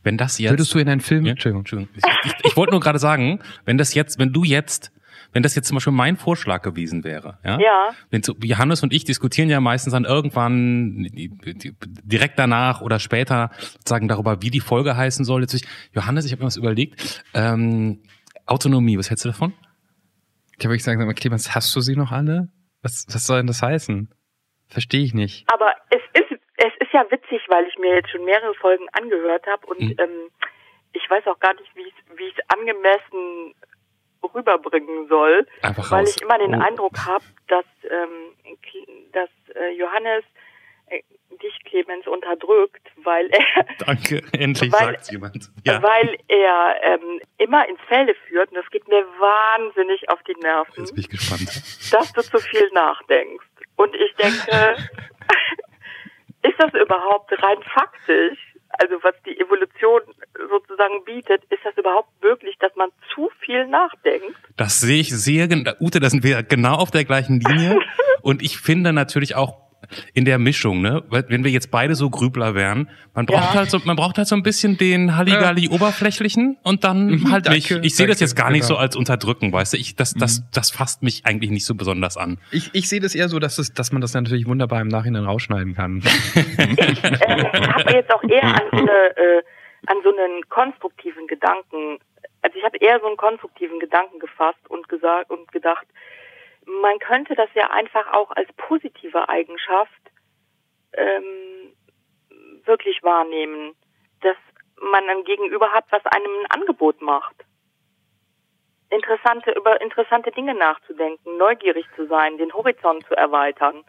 [0.04, 0.52] Wenn das jetzt.
[0.52, 1.32] Würdest du in einen Film, Ja?
[1.32, 1.96] Entschuldigung, Entschuldigung.
[1.96, 4.92] Ich, ich, ich wollte nur gerade sagen, wenn das jetzt, wenn du jetzt,
[5.34, 7.60] wenn das jetzt zum Beispiel mein Vorschlag gewesen wäre, ja?
[7.60, 7.90] Ja.
[8.10, 14.08] Wenn so, Johannes und ich diskutieren ja meistens dann irgendwann direkt danach oder später sozusagen
[14.08, 15.42] darüber, wie die Folge heißen soll.
[15.42, 17.24] Jetzt, ich, Johannes, ich habe mir was überlegt.
[17.34, 18.04] Ähm,
[18.46, 19.54] Autonomie, was hältst du davon?
[20.58, 22.50] Ich habe gesagt, Clemens, hast du sie noch alle?
[22.82, 24.10] Was, was soll denn das heißen?
[24.70, 25.46] Verstehe ich nicht.
[25.52, 29.46] Aber es ist es ist ja witzig, weil ich mir jetzt schon mehrere Folgen angehört
[29.48, 29.96] habe und Mhm.
[29.98, 30.30] ähm,
[30.94, 33.54] ich weiß auch gar nicht, wie ich wie ich es angemessen
[34.34, 36.16] rüberbringen soll, Einfach weil raus.
[36.16, 36.60] ich immer den Oh.
[36.62, 38.36] Eindruck habe, dass ähm,
[39.14, 40.24] dass äh, Johannes
[41.42, 45.50] dich Clemens unterdrückt, weil er Danke, endlich Weil- sagt's jemand.
[45.66, 50.36] Ja, weil er ähm, immer ins Felde führt und das geht mir wahnsinnig auf die
[50.42, 51.48] Nerven, jetzt bin ich gespannt.
[51.92, 53.46] dass du zu viel nachdenkst.
[53.76, 54.76] Und ich denke,
[56.44, 58.38] ist das überhaupt rein faktisch,
[58.72, 60.02] also was die Evolution
[60.50, 64.36] sozusagen bietet, ist das überhaupt möglich, dass man zu viel nachdenkt?
[64.58, 67.80] Das sehe ich sehr, gen- Ute, da sind wir genau auf der gleichen Linie.
[68.22, 69.69] Und ich finde natürlich auch
[70.14, 73.60] in der Mischung, ne, weil wenn wir jetzt beide so Grübler wären, man braucht Ja.
[73.62, 77.50] halt so, man braucht halt so ein bisschen den Halligalli oberflächlichen und dann Mhm, halt
[77.50, 77.72] nicht.
[77.72, 78.76] danke, Ich sehe das jetzt gar nicht genau.
[78.76, 82.18] so als unterdrücken, weißt du, ich, das, das, das fasst mich eigentlich nicht so besonders
[82.18, 82.40] an.
[82.52, 85.24] Ich, ich sehe das eher so, dass, es, dass man das natürlich wunderbar im Nachhinein
[85.26, 86.04] rausschneiden kann.
[86.70, 89.42] Äh, ich habe jetzt auch eher an so, eine, äh,
[89.88, 92.00] an so einen konstruktiven Gedanken,
[92.42, 95.86] also ich habe eher so einen konstruktiven Gedanken gefasst und gesagt und gedacht,
[96.82, 100.02] man könnte das ja einfach auch als positive Eigenschaft
[100.94, 101.74] ähm,
[102.66, 103.74] wirklich wahrnehmen,
[104.22, 104.38] dass
[104.92, 107.36] man ein Gegenüber hat, was einem ein Angebot macht.
[108.92, 113.84] Interessante, über interessante Dinge nachzudenken, neugierig zu sein, den Horizont zu erweitern.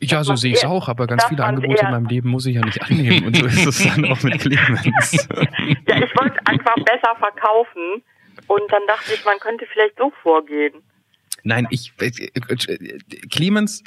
[0.00, 2.54] Ja, so sehe ich es auch, aber ganz viele Angebote in meinem Leben muss ich
[2.54, 3.26] ja nicht annehmen.
[3.26, 5.28] Und so ist es dann auch mit Clemens.
[5.88, 8.04] Ja, ich wollte einfach besser verkaufen
[8.46, 10.82] und dann dachte ich, man könnte vielleicht so vorgehen.
[11.44, 12.38] Nein, ich, äh, äh,
[13.30, 13.82] Clemens,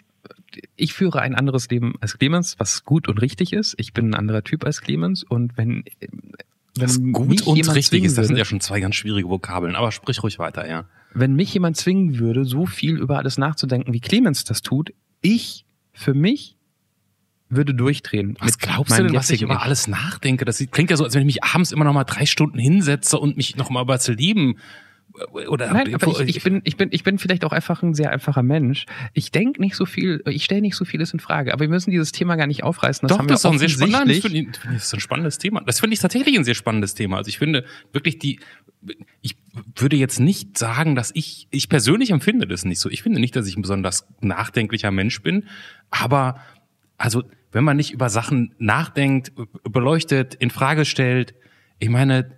[0.76, 3.76] ich führe ein anderes Leben als Clemens, was gut und richtig ist.
[3.78, 6.08] Ich bin ein anderer Typ als Clemens und wenn, äh,
[6.76, 9.91] wenn Was gut und richtig ist, das sind ja schon zwei ganz schwierige Vokabeln, aber
[9.91, 10.86] sprich ruhig weiter, ja.
[11.14, 15.66] wenn mich jemand zwingen würde, so viel über alles nachzudenken, wie Clemens das tut, ich
[15.93, 16.56] für mich
[17.49, 18.38] würde durchdrehen.
[18.39, 19.60] Was glaubst du denn, was ich über Ich.
[19.60, 20.45] alles nachdenke?
[20.45, 23.20] Das klingt ja so, als wenn ich mich abends immer noch mal drei Stunden hinsetze
[23.20, 24.56] und mich noch mal über das Leben
[25.47, 28.12] oder Nein, aber ich, ich bin, ich bin, ich bin vielleicht auch einfach ein sehr
[28.12, 28.86] einfacher Mensch.
[29.14, 31.53] Ich denke nicht so viel, ich stelle nicht so vieles in Frage.
[31.53, 33.07] Aber wir müssen dieses Thema gar nicht aufreißen.
[33.07, 35.38] Das Doch, haben das ist wir doch ein sehr spannendes, ich, das ist ein spannendes
[35.38, 35.62] Thema.
[35.62, 37.18] Das finde ich tatsächlich ein sehr spannendes Thema.
[37.18, 38.39] Also ich finde wirklich die,
[39.22, 39.36] ich
[39.76, 42.89] würde jetzt nicht sagen, dass ich, ich persönlich empfinde das nicht so.
[42.89, 45.45] Ich finde nicht, dass ich ein besonders nachdenklicher Mensch bin,
[45.89, 46.39] aber
[46.97, 49.34] also wenn man nicht über Sachen nachdenkt,
[49.64, 51.34] beleuchtet, in Frage stellt,
[51.80, 52.32] ich meine,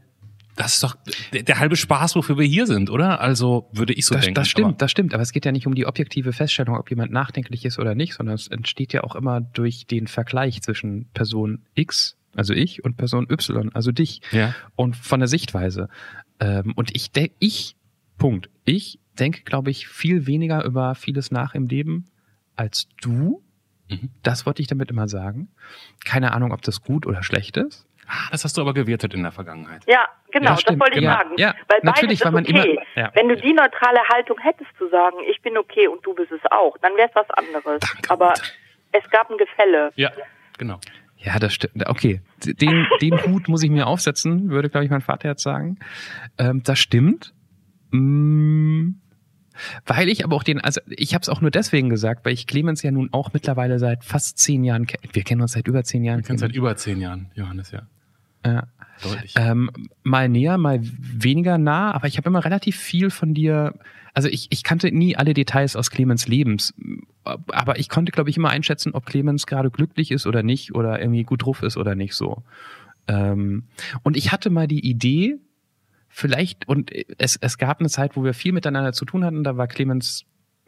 [0.56, 0.96] das ist doch
[1.32, 3.22] der, halbe Spaß, wofür wir hier sind, oder?
[3.22, 4.36] Also würde ich so das, denken.
[4.36, 5.14] Das stimmt, das stimmt.
[5.14, 8.14] Aber es geht ja nicht um die objektive Feststellung, ob jemand nachdenklich ist oder nicht,
[8.14, 12.98] sondern es entsteht ja auch immer durch den Vergleich zwischen Person X, also ich, und
[12.98, 14.22] Person Y, also dich.
[14.32, 14.54] Ja.
[14.76, 15.90] Und von der Sichtweise.
[16.40, 17.76] Ähm, und ich denke, ich,
[18.18, 18.50] Punkt.
[18.66, 22.06] Ich denke, glaube ich, viel weniger über vieles nach im Leben
[22.56, 23.44] als du.
[23.90, 24.10] Mhm.
[24.22, 25.50] Das wollte ich damit immer sagen.
[26.06, 27.88] Keine Ahnung, ob das gut oder schlecht ist.
[28.08, 29.82] Ah, das hast du aber gewertet in der Vergangenheit.
[29.88, 31.14] Ja, genau, Ja, das wollte ich genau.
[31.14, 31.30] sagen.
[31.38, 32.52] Ja, weil natürlich, weil man okay.
[32.74, 33.12] immer- ja.
[33.14, 36.42] Wenn du die neutrale Haltung hättest zu sagen, ich bin okay und du bist es
[36.52, 37.80] auch, dann wäre es was anderes.
[37.80, 38.34] Danke, Aber
[38.92, 39.92] es gab ein Gefälle.
[39.96, 40.12] Ja,
[40.58, 40.80] genau.
[41.18, 41.88] Ja, das stimmt.
[41.88, 45.80] Okay, den, den Hut muss ich mir aufsetzen, würde, glaube ich, mein Vater jetzt sagen.
[46.38, 47.34] Ähm, das stimmt.
[47.92, 48.96] Mm,
[49.86, 52.48] weil ich aber auch den, also ich habe es auch nur deswegen gesagt, weil ich
[52.48, 55.04] Clemens ja nun auch mittlerweile seit fast zehn Jahren kenne.
[55.14, 56.20] Wir kennen uns seit über zehn Jahren.
[56.20, 57.82] Wir kennen seit über zehn Jahren, Johannes, ja.
[58.46, 58.68] ja.
[59.02, 59.34] Deutlich.
[59.38, 59.70] Ähm,
[60.04, 63.74] mal näher, mal weniger nah, aber ich habe immer relativ viel von dir.
[64.14, 66.74] Also ich, ich kannte nie alle Details aus Clemens Lebens,
[67.24, 71.00] aber ich konnte, glaube ich, immer einschätzen, ob Clemens gerade glücklich ist oder nicht oder
[71.00, 72.44] irgendwie gut drauf ist oder nicht so.
[73.08, 73.64] Ähm,
[74.04, 75.38] und ich hatte mal die Idee,
[76.14, 79.58] vielleicht, und es, es gab eine Zeit, wo wir viel miteinander zu tun hatten, da
[79.58, 80.26] war Clemens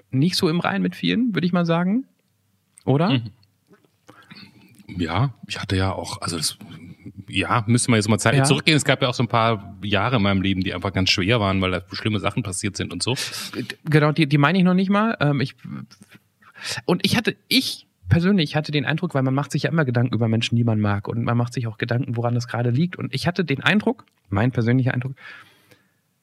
[0.10, 2.06] nicht so im Rein mit vielen, würde ich mal sagen.
[2.84, 3.12] Oder?
[3.12, 3.30] Mhm.
[4.98, 6.58] Ja, ich hatte ja auch, also das,
[7.28, 8.46] ja, müsste man jetzt mal zeitlich Ja.
[8.46, 8.78] zurückgehen.
[8.78, 11.40] Es gab ja auch so ein paar Jahre in meinem Leben, die einfach ganz schwer
[11.40, 13.16] waren, weil da schlimme Sachen passiert sind und so.
[13.86, 15.18] Genau, die, die meine ich noch nicht mal.
[15.20, 15.56] Ähm, ich,
[16.86, 20.14] und ich hatte, ich persönlich hatte den Eindruck, weil man macht sich ja immer Gedanken
[20.14, 22.96] über Menschen, die man mag und man macht sich auch Gedanken, woran das gerade liegt.
[22.98, 25.14] Und ich hatte den Eindruck, mein persönlicher Eindruck,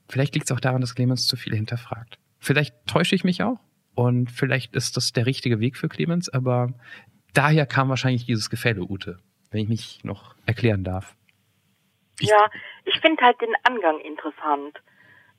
[0.09, 2.18] vielleicht liegt es auch daran, dass Clemens zu viel hinterfragt.
[2.39, 3.59] Vielleicht täusche ich mich auch
[3.95, 6.72] und vielleicht ist das der richtige Weg für Clemens, aber
[7.35, 9.18] daher kam wahrscheinlich dieses Gefälle, Ute,
[9.51, 11.14] wenn ich mich noch erklären darf.
[12.20, 12.51] Ich- ja,
[12.85, 14.78] ich finde halt den Angang interessant.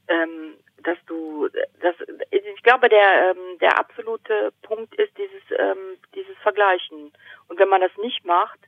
[0.08, 0.54] Ähm,
[0.84, 1.48] dass du,
[1.82, 1.96] das,
[2.32, 7.12] ich glaube, der, ähm, der absolute Punkt ist dieses, ähm, dieses Vergleichen.
[7.48, 8.60] Und wenn man das nicht macht,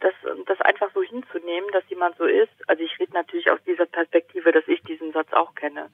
[0.00, 0.14] das,
[0.46, 4.52] das einfach so hinzunehmen, dass jemand so ist, also ich rede natürlich aus dieser Perspektive,
[4.52, 5.90] dass ich diesen Satz auch kenne.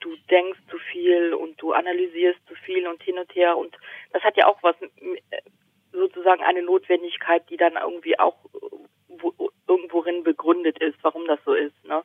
[0.00, 3.76] Du denkst zu viel und du analysierst zu viel und hin und her und
[4.12, 5.42] das hat ja auch was, äh,
[5.92, 8.76] sozusagen eine Notwendigkeit, die dann irgendwie auch äh,
[9.08, 12.02] wo, irgendworin begründet ist, warum das so ist, ne?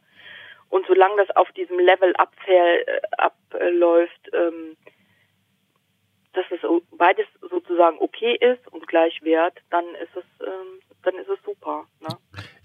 [0.69, 4.75] Und solange das auf diesem Level abfäll, äh, abläuft, ähm,
[6.33, 8.67] dass es so- beides sozusagen okay ist
[9.37, 11.85] wert, dann ist es, ähm, dann ist es super.
[12.01, 12.09] Ne?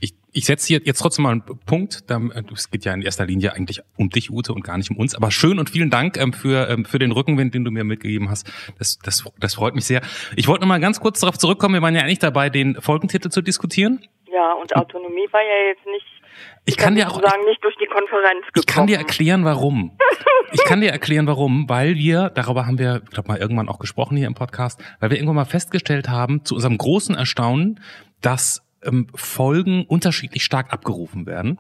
[0.01, 2.05] Ich, ich setze hier jetzt trotzdem mal einen Punkt.
[2.09, 4.97] Äh, Es geht ja in erster Linie eigentlich um dich, Ute, und gar nicht um
[4.97, 5.15] uns.
[5.15, 8.31] Aber schön und vielen Dank ähm, für, ähm, für den Rückenwind, den du mir mitgegeben
[8.31, 8.51] hast.
[8.79, 10.01] Das, das, das freut mich sehr.
[10.37, 11.75] Ich wollte noch mal ganz kurz darauf zurückkommen.
[11.75, 14.01] Wir waren ja eigentlich dabei, den Folgentitel zu diskutieren.
[14.33, 16.07] Ja, und Autonomie war ja jetzt nicht,
[16.65, 18.61] Ich kann dir auch, sozusagen nicht durch die Konferenz gekommen.
[18.61, 19.99] Ich kann dir erklären, warum.
[20.55, 23.79] Ich kann dir erklären, warum, weil wir, darüber haben wir, ich glaube mal irgendwann auch
[23.79, 27.81] gesprochen hier im Podcast, weil wir irgendwann mal festgestellt haben, zu unserem großen Erstaunen,
[28.21, 31.59] dass ähm, Folgen unterschiedlich stark abgerufen werden.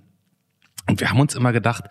[0.86, 1.84] Und wir haben uns immer gedacht,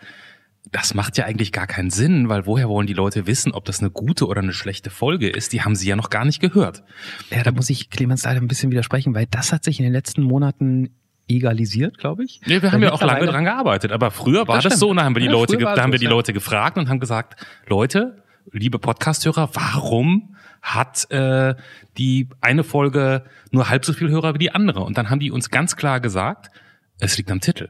[0.71, 3.79] das macht ja eigentlich gar keinen Sinn, weil woher wollen die Leute wissen, ob das
[3.79, 5.53] eine gute oder eine schlechte Folge ist?
[5.53, 6.83] Die haben sie ja noch gar nicht gehört.
[7.31, 9.93] Ja, da muss ich Clemens leider ein bisschen widersprechen, weil das hat sich in den
[9.93, 10.95] letzten Monaten
[11.27, 12.41] egalisiert, glaube ich.
[12.45, 14.89] Nee, wir Weil haben ja auch lange dran gearbeitet, aber früher war Das das, so
[14.89, 16.05] und da haben wir die Ja, Leute, da haben wir die.
[16.05, 21.55] Leute gefragt und haben gesagt, Leute, liebe Podcasthörer, warum hat äh,
[21.97, 24.81] die eine Folge nur halb so viel Hörer wie die andere?
[24.81, 26.51] Und dann haben die uns ganz klar gesagt,
[26.99, 27.69] es liegt am Titel.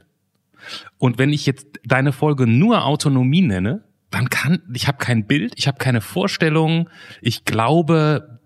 [0.97, 5.53] Und wenn ich jetzt deine Folge nur Autonomie nenne, dann kann ich habe kein Bild,
[5.55, 6.89] ich habe keine Vorstellung.
[7.21, 8.41] Ich glaube,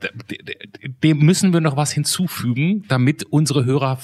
[1.03, 3.97] dem müssen wir noch was hinzufügen, damit unsere Hörer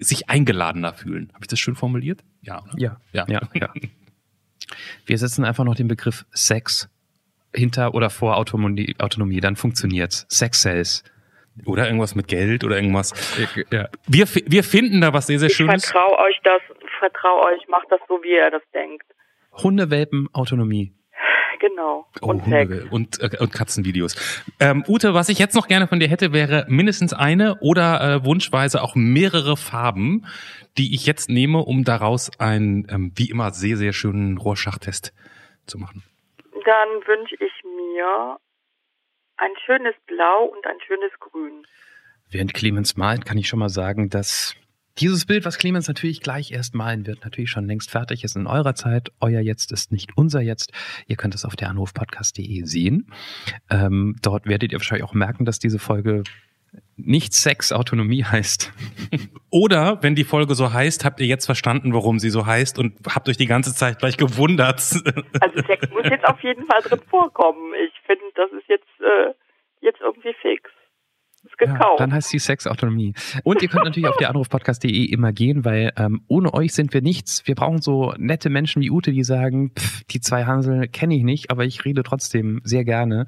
[0.00, 1.30] sich eingeladener fühlen.
[1.34, 2.22] Habe ich das schön formuliert?
[2.42, 2.62] Ja.
[2.62, 2.72] Oder?
[2.78, 3.24] Ja, Ja.
[3.28, 3.72] ja, ja.
[5.06, 6.88] Wir setzen einfach noch den Begriff Sex
[7.54, 10.24] hinter oder vor Autonomie, Autonomie dann funktioniert's.
[10.28, 11.04] Sex sells.
[11.66, 13.12] Oder irgendwas mit Geld oder irgendwas.
[13.70, 13.88] Ja.
[14.06, 15.84] Wir, wir finden da was sehr, sehr Ich Schönes.
[15.84, 16.62] vertraue euch das,
[16.98, 19.04] vertraue euch, macht das so, wie ihr das denkt.
[19.62, 20.94] Hundewelpen, Autonomie.
[21.62, 22.08] Genau.
[22.20, 22.44] Oh, und.
[22.44, 24.16] Hunde und, äh, und Katzenvideos.
[24.58, 28.24] Ähm, Ute, was ich jetzt noch gerne von dir hätte, wäre mindestens eine oder äh,
[28.24, 30.26] wunschweise auch mehrere Farben,
[30.76, 35.14] die ich jetzt nehme, um daraus einen, ähm, wie immer, sehr, sehr schönen Rohrschachttest
[35.66, 36.02] zu machen.
[36.64, 38.38] Dann wünsche ich mir
[39.36, 41.64] ein schönes Blau und ein schönes Grün.
[42.28, 44.56] Während Clemens malt, kann ich schon mal sagen, dass
[44.98, 48.46] dieses Bild, was Clemens natürlich gleich erst malen wird, natürlich schon längst fertig ist in
[48.46, 49.10] eurer Zeit.
[49.20, 50.72] Euer Jetzt ist nicht unser Jetzt.
[51.06, 53.06] Ihr könnt es auf der anrufpodcast.de sehen.
[53.70, 56.24] Ähm, dort werdet ihr wahrscheinlich auch merken, dass diese Folge
[56.96, 58.72] nicht Sexautonomie heißt.
[59.50, 62.94] Oder wenn die Folge so heißt, habt ihr jetzt verstanden, warum sie so heißt und
[63.14, 64.80] habt euch die ganze Zeit gleich gewundert.
[65.40, 67.72] Also Sex muss jetzt auf jeden Fall drin vorkommen.
[67.74, 69.34] Ich finde, das ist jetzt, äh,
[69.80, 70.70] jetzt irgendwie fix.
[71.52, 71.80] Ist gekauft.
[71.80, 73.14] Ja, dann heißt sie Sexautonomie.
[73.44, 77.02] Und ihr könnt natürlich auf der Anrufpodcast.de immer gehen, weil ähm, ohne euch sind wir
[77.02, 77.46] nichts.
[77.46, 81.24] Wir brauchen so nette Menschen wie Ute, die sagen, pff, die zwei Hansel kenne ich
[81.24, 83.26] nicht, aber ich rede trotzdem sehr gerne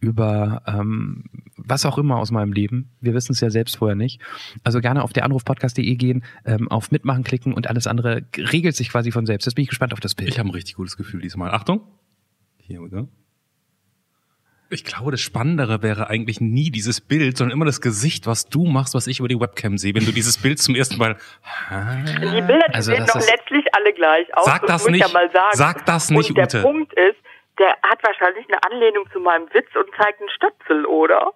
[0.00, 1.24] über ähm,
[1.56, 2.90] was auch immer aus meinem Leben.
[3.00, 4.20] Wir wissen es ja selbst vorher nicht.
[4.64, 8.90] Also gerne auf der Anrufpodcast.de gehen, ähm, auf Mitmachen klicken und alles andere regelt sich
[8.90, 9.46] quasi von selbst.
[9.46, 10.28] Jetzt bin ich gespannt auf das Bild.
[10.28, 11.50] Ich habe ein richtig gutes Gefühl diesmal.
[11.50, 11.80] Achtung.
[12.58, 13.08] Hier we go.
[14.68, 18.66] Ich glaube, das Spannendere wäre eigentlich nie dieses Bild, sondern immer das Gesicht, was du
[18.66, 19.94] machst, was ich über die Webcam sehe.
[19.94, 21.16] Wenn du dieses Bild zum ersten Mal.
[21.70, 24.44] Die Bilder, die Also sehen das doch letztlich alle gleich aus.
[24.44, 25.06] Sag das muss ich nicht.
[25.06, 25.50] Ja mal sagen.
[25.56, 26.62] Sag das nicht, Und der Ute.
[26.62, 27.16] Punkt ist,
[27.60, 31.32] der hat wahrscheinlich eine Anlehnung zu meinem Witz und zeigt einen Stöpsel, oder?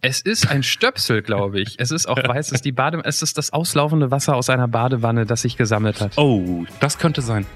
[0.00, 1.76] Es ist ein Stöpsel, glaube ich.
[1.78, 4.68] Es ist auch weiß, es ist die Bade, es ist das auslaufende Wasser aus einer
[4.68, 6.16] Badewanne, das sich gesammelt hat.
[6.16, 7.46] Oh, das könnte sein.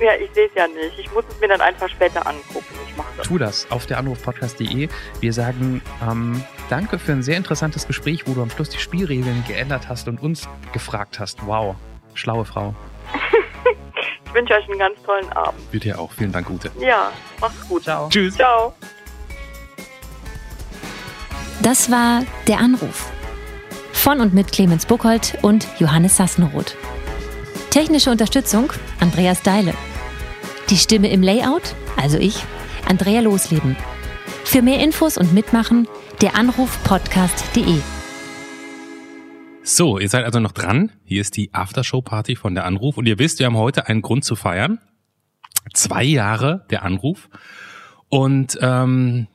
[0.00, 0.98] Ja, ich sehe es ja nicht.
[0.98, 2.74] Ich muss es mir dann einfach später angucken.
[2.88, 3.26] Ich mache das.
[3.26, 4.88] Tu das auf der Anrufpodcast.de.
[5.20, 9.44] Wir sagen ähm, danke für ein sehr interessantes Gespräch, wo du am Schluss die Spielregeln
[9.46, 11.46] geändert hast und uns gefragt hast.
[11.46, 11.76] Wow,
[12.14, 12.74] schlaue Frau.
[14.28, 15.60] Ich wünsche euch einen ganz tollen Abend.
[15.72, 16.12] Wird dir auch.
[16.12, 16.70] Vielen Dank, Gute.
[16.78, 17.84] Ja, macht's gut.
[17.84, 18.10] Ciao.
[18.10, 18.34] Tschüss.
[18.34, 18.74] Ciao.
[21.62, 23.10] Das war Der Anruf.
[23.94, 26.76] Von und mit Clemens Buchholz und Johannes Sassenroth.
[27.70, 29.72] Technische Unterstützung Andreas Deile.
[30.70, 32.44] Die Stimme im Layout, also ich,
[32.86, 33.74] Andrea Losleben.
[34.44, 35.88] Für mehr Infos und Mitmachen
[36.20, 37.80] der Anrufpodcast.de.
[39.62, 40.92] So, ihr seid also noch dran.
[41.04, 42.98] Hier ist die Aftershow-Party von der Anruf.
[42.98, 44.78] Und ihr wisst, wir haben heute einen Grund zu feiern.
[45.72, 47.30] Zwei Jahre der Anruf.
[48.10, 49.26] Und ähm,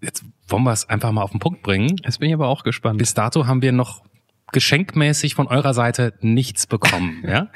[0.00, 1.96] jetzt wollen wir es einfach mal auf den Punkt bringen.
[2.04, 2.98] Jetzt bin ich aber auch gespannt.
[2.98, 4.04] Bis dato haben wir noch
[4.52, 7.48] geschenkmäßig von eurer Seite nichts bekommen, ja?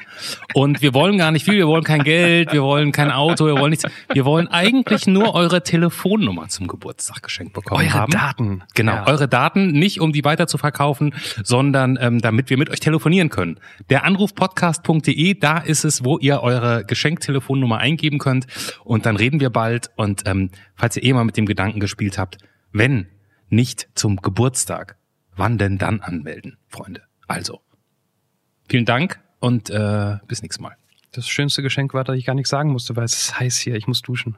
[0.53, 3.57] Und wir wollen gar nicht viel, wir wollen kein Geld, wir wollen kein Auto, wir
[3.57, 3.85] wollen nichts.
[4.11, 8.11] Wir wollen eigentlich nur eure Telefonnummer zum Geburtstag geschenkt bekommen Eure haben.
[8.11, 8.63] Daten.
[8.73, 9.07] Genau, Ja.
[9.07, 13.29] eure Daten, nicht um die weiter zu verkaufen, sondern ähm, damit wir mit euch telefonieren
[13.29, 13.59] können.
[13.89, 18.47] Der Anrufpodcast.de, da ist es, wo ihr eure Geschenktelefonnummer eingeben könnt
[18.83, 19.91] und dann reden wir bald.
[19.95, 22.37] Und ähm, falls ihr eh mal mit dem Gedanken gespielt habt,
[22.71, 23.07] wenn
[23.49, 24.97] nicht zum Geburtstag,
[25.37, 27.03] wann denn dann anmelden, Freunde?
[27.27, 27.61] Also,
[28.67, 30.75] vielen Dank und äh, bis nächstes Mal.
[31.11, 33.75] Das schönste Geschenk war, dass ich gar nichts sagen musste, weil es ist heiß hier.
[33.75, 34.37] Ich muss duschen.